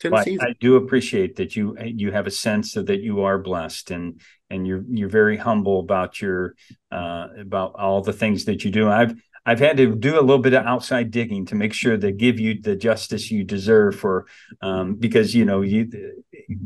Tennessee. 0.00 0.38
I, 0.40 0.46
I 0.46 0.54
do 0.60 0.76
appreciate 0.76 1.36
that 1.36 1.56
you 1.56 1.76
you 1.78 2.10
have 2.10 2.26
a 2.26 2.30
sense 2.30 2.76
of 2.76 2.86
that 2.86 3.02
you 3.02 3.20
are 3.24 3.38
blessed 3.38 3.90
and 3.90 4.18
and 4.48 4.66
you're 4.66 4.84
you're 4.88 5.10
very 5.10 5.36
humble 5.36 5.80
about 5.80 6.22
your 6.22 6.54
uh, 6.90 7.26
about 7.38 7.74
all 7.74 8.00
the 8.00 8.14
things 8.14 8.46
that 8.46 8.64
you 8.64 8.70
do. 8.70 8.88
I've 8.88 9.14
I've 9.46 9.58
had 9.58 9.78
to 9.78 9.94
do 9.94 10.18
a 10.18 10.20
little 10.20 10.42
bit 10.42 10.52
of 10.52 10.66
outside 10.66 11.10
digging 11.10 11.46
to 11.46 11.54
make 11.54 11.72
sure 11.72 11.96
they 11.96 12.12
give 12.12 12.38
you 12.38 12.60
the 12.60 12.76
justice 12.76 13.30
you 13.30 13.42
deserve 13.42 13.96
for 13.96 14.26
um, 14.60 14.94
because 14.94 15.34
you 15.34 15.44
know 15.44 15.62
you 15.62 15.90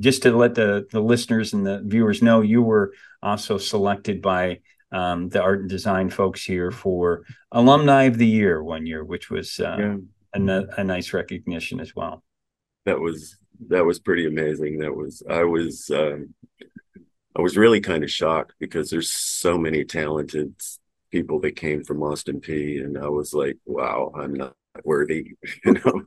just 0.01 0.23
to 0.23 0.37
let 0.37 0.55
the 0.55 0.87
the 0.91 1.01
listeners 1.01 1.53
and 1.53 1.65
the 1.65 1.83
viewers 1.85 2.23
know 2.23 2.41
you 2.41 2.63
were 2.63 2.93
also 3.23 3.59
selected 3.59 4.21
by 4.21 4.61
um, 4.93 5.29
the 5.29 5.43
art 5.43 5.61
and 5.61 5.69
design 5.69 6.09
folks 6.09 6.45
here 6.45 6.71
for 6.71 7.25
alumni 7.51 8.05
of 8.05 8.17
the 8.17 8.27
year 8.27 8.63
one 8.63 8.87
year, 8.87 9.05
which 9.05 9.29
was 9.29 9.59
uh, 9.59 9.77
yeah. 9.79 9.97
a, 10.35 10.81
a 10.81 10.85
nice 10.85 11.13
recognition 11.13 11.81
as 11.81 11.95
well. 11.97 12.23
That 12.87 13.01
was 13.01 13.37
that 13.69 13.85
was 13.85 13.99
pretty 13.99 14.27
amazing. 14.27 14.79
That 14.79 14.95
was 14.95 15.23
I 15.29 15.45
was 15.45 15.91
um, 15.91 16.35
I 17.37 17.43
was 17.43 17.57
really 17.57 17.81
kind 17.81 18.05
of 18.05 18.11
shocked 18.11 18.55
because 18.61 18.91
there's 18.91 19.11
so 19.11 19.59
many 19.59 19.85
talented 19.85 20.55
people 21.15 21.39
that 21.39 21.55
came 21.55 21.85
from 21.85 22.03
Austin 22.03 22.41
Peay, 22.41 22.85
and 22.85 22.99
I 22.99 23.09
was 23.09 23.33
like, 23.33 23.57
wow, 23.67 24.11
I'm 24.17 24.35
not 24.35 24.57
worthy. 24.83 25.37
you 25.65 25.75
know, 25.75 26.03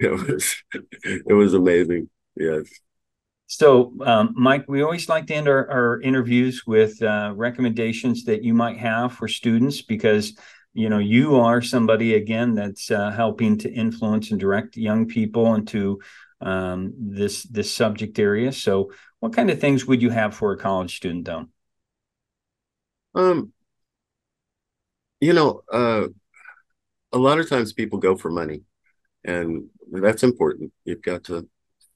it 0.00 0.28
was 0.28 0.54
it 1.02 1.32
was 1.32 1.54
amazing. 1.54 2.08
Yes. 2.36 2.68
So, 3.48 3.94
um, 4.02 4.32
Mike, 4.36 4.66
we 4.68 4.82
always 4.82 5.08
like 5.08 5.26
to 5.26 5.34
end 5.34 5.48
our, 5.48 5.68
our 5.68 6.00
interviews 6.02 6.62
with 6.68 7.02
uh, 7.02 7.32
recommendations 7.34 8.24
that 8.26 8.44
you 8.44 8.54
might 8.54 8.78
have 8.78 9.12
for 9.12 9.26
students 9.26 9.82
because 9.82 10.36
you 10.72 10.88
know 10.88 10.98
you 10.98 11.34
are 11.34 11.60
somebody 11.60 12.14
again 12.14 12.54
that's 12.54 12.92
uh, 12.92 13.10
helping 13.10 13.58
to 13.58 13.72
influence 13.72 14.30
and 14.30 14.38
direct 14.38 14.76
young 14.76 15.08
people 15.08 15.56
into 15.56 16.00
um, 16.40 16.92
this 16.96 17.42
this 17.42 17.72
subject 17.72 18.20
area. 18.20 18.52
So, 18.52 18.92
what 19.18 19.32
kind 19.32 19.50
of 19.50 19.58
things 19.60 19.84
would 19.84 20.00
you 20.00 20.10
have 20.10 20.32
for 20.32 20.52
a 20.52 20.58
college 20.58 20.96
student, 20.96 21.24
though? 21.24 21.46
Um, 23.16 23.53
you 25.24 25.32
know, 25.32 25.62
uh, 25.72 26.08
a 27.12 27.18
lot 27.18 27.38
of 27.38 27.48
times 27.48 27.72
people 27.72 27.98
go 27.98 28.16
for 28.16 28.30
money, 28.30 28.62
and 29.24 29.68
that's 29.90 30.22
important. 30.22 30.72
You've 30.84 31.02
got 31.02 31.24
to 31.24 31.48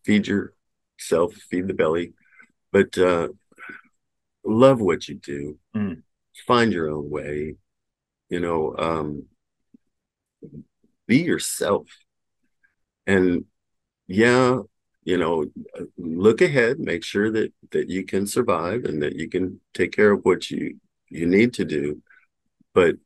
feed 0.04 0.26
yourself, 0.26 1.34
feed 1.34 1.68
the 1.68 1.74
belly, 1.74 2.14
but 2.72 2.96
uh, 2.96 3.28
love 4.44 4.80
what 4.80 5.08
you 5.08 5.16
do. 5.16 5.58
Mm. 5.76 6.02
Find 6.46 6.72
your 6.72 6.88
own 6.88 7.10
way. 7.10 7.56
You 8.30 8.40
know, 8.40 8.74
um, 8.78 9.26
be 11.06 11.18
yourself. 11.18 11.86
And 13.06 13.44
yeah, 14.06 14.60
you 15.04 15.16
know, 15.18 15.46
look 15.96 16.40
ahead, 16.40 16.78
make 16.78 17.04
sure 17.04 17.30
that 17.30 17.52
that 17.72 17.90
you 17.90 18.04
can 18.04 18.26
survive 18.26 18.84
and 18.84 19.02
that 19.02 19.16
you 19.16 19.28
can 19.28 19.60
take 19.74 19.92
care 19.92 20.12
of 20.12 20.24
what 20.24 20.50
you 20.50 20.78
you 21.10 21.26
need 21.26 21.52
to 21.54 21.64
do. 21.64 22.02
But 22.74 22.96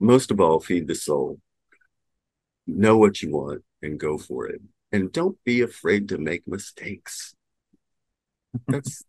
most 0.00 0.30
of 0.30 0.40
all, 0.40 0.60
feed 0.60 0.86
the 0.86 0.94
soul. 0.94 1.40
Know 2.66 2.98
what 2.98 3.22
you 3.22 3.30
want 3.30 3.62
and 3.82 3.98
go 3.98 4.18
for 4.18 4.46
it. 4.46 4.60
And 4.92 5.12
don't 5.12 5.38
be 5.44 5.60
afraid 5.60 6.08
to 6.10 6.18
make 6.18 6.46
mistakes. 6.46 7.34
That's 8.66 9.04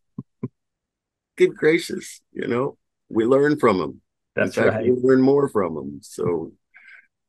good 1.38 1.56
gracious, 1.56 2.22
you 2.32 2.48
know, 2.48 2.78
we 3.10 3.26
learn 3.26 3.60
from 3.60 3.80
them. 3.80 4.02
That's 4.36 4.56
fact, 4.56 4.76
right. 4.76 4.86
We 4.86 4.92
learn 4.92 5.22
more 5.22 5.50
from 5.50 5.76
them. 5.76 6.00
So 6.02 6.54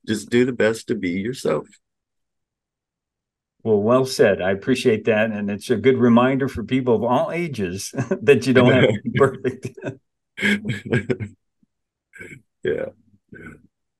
just 0.07 0.29
do 0.29 0.45
the 0.45 0.53
best 0.53 0.87
to 0.87 0.95
be 0.95 1.11
yourself. 1.11 1.67
Well, 3.63 3.81
well 3.81 4.05
said. 4.05 4.41
I 4.41 4.51
appreciate 4.51 5.05
that. 5.05 5.31
And 5.31 5.49
it's 5.51 5.69
a 5.69 5.75
good 5.75 5.97
reminder 5.97 6.47
for 6.47 6.63
people 6.63 6.95
of 6.95 7.03
all 7.03 7.31
ages 7.31 7.91
that 8.21 8.47
you 8.47 8.53
don't 8.53 8.71
have 8.71 8.89
to 8.89 9.01
be 9.03 9.11
perfect. 9.17 9.69
yeah. 12.63 12.85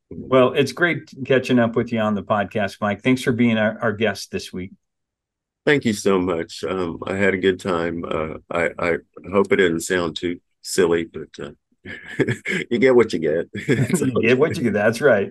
Well, 0.10 0.54
it's 0.54 0.74
great 0.74 1.10
catching 1.26 1.58
up 1.58 1.76
with 1.76 1.92
you 1.94 2.00
on 2.00 2.16
the 2.16 2.24
podcast, 2.24 2.78
Mike. 2.82 3.02
Thanks 3.02 3.24
for 3.24 3.32
being 3.32 3.58
our, 3.58 3.80
our 3.82 3.94
guest 3.94 4.32
this 4.32 4.52
week. 4.52 4.72
Thank 5.66 5.86
you 5.86 5.94
so 5.94 6.20
much. 6.20 6.64
Um, 6.64 7.00
I 7.06 7.16
had 7.16 7.34
a 7.34 7.38
good 7.38 7.60
time. 7.60 8.04
Uh, 8.04 8.36
I, 8.50 8.72
I 8.78 8.98
hope 9.32 9.52
it 9.54 9.58
didn't 9.58 9.82
sound 9.82 10.16
too 10.16 10.42
silly, 10.62 11.06
but 11.06 11.30
uh, 11.40 11.52
you 12.70 12.80
get 12.80 12.96
what 12.96 13.14
you 13.14 13.20
get. 13.20 13.50
you 14.00 14.22
get 14.22 14.38
what 14.38 14.58
you 14.58 14.64
get. 14.64 14.74
That's 14.74 15.02
right. 15.02 15.30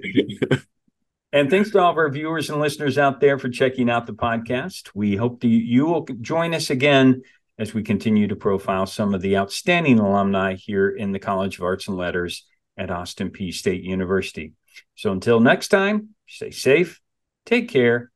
and 1.32 1.50
thanks 1.50 1.70
to 1.70 1.80
all 1.80 1.90
of 1.90 1.98
our 1.98 2.08
viewers 2.08 2.48
and 2.48 2.60
listeners 2.60 2.96
out 2.96 3.20
there 3.20 3.38
for 3.38 3.48
checking 3.48 3.90
out 3.90 4.06
the 4.06 4.14
podcast. 4.14 4.90
We 4.94 5.16
hope 5.16 5.40
that 5.40 5.48
you 5.48 5.86
will 5.86 6.06
join 6.20 6.54
us 6.54 6.70
again 6.70 7.22
as 7.58 7.74
we 7.74 7.82
continue 7.82 8.28
to 8.28 8.36
profile 8.36 8.86
some 8.86 9.14
of 9.14 9.20
the 9.20 9.36
outstanding 9.36 9.98
alumni 9.98 10.54
here 10.54 10.88
in 10.88 11.12
the 11.12 11.18
College 11.18 11.58
of 11.58 11.64
Arts 11.64 11.88
and 11.88 11.96
Letters 11.96 12.46
at 12.80 12.90
Austin 12.90 13.30
Peay 13.30 13.52
State 13.52 13.84
University. 13.84 14.54
So 14.94 15.12
until 15.12 15.38
next 15.38 15.68
time, 15.68 16.14
stay 16.26 16.50
safe, 16.50 17.00
take 17.44 17.68
care, 17.68 18.10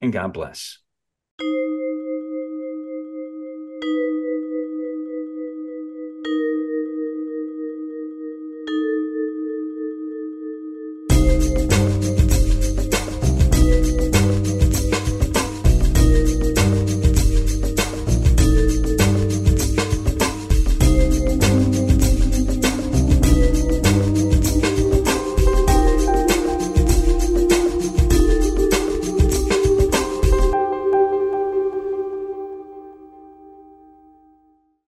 and 0.00 0.12
God 0.12 0.32
bless. 0.32 0.78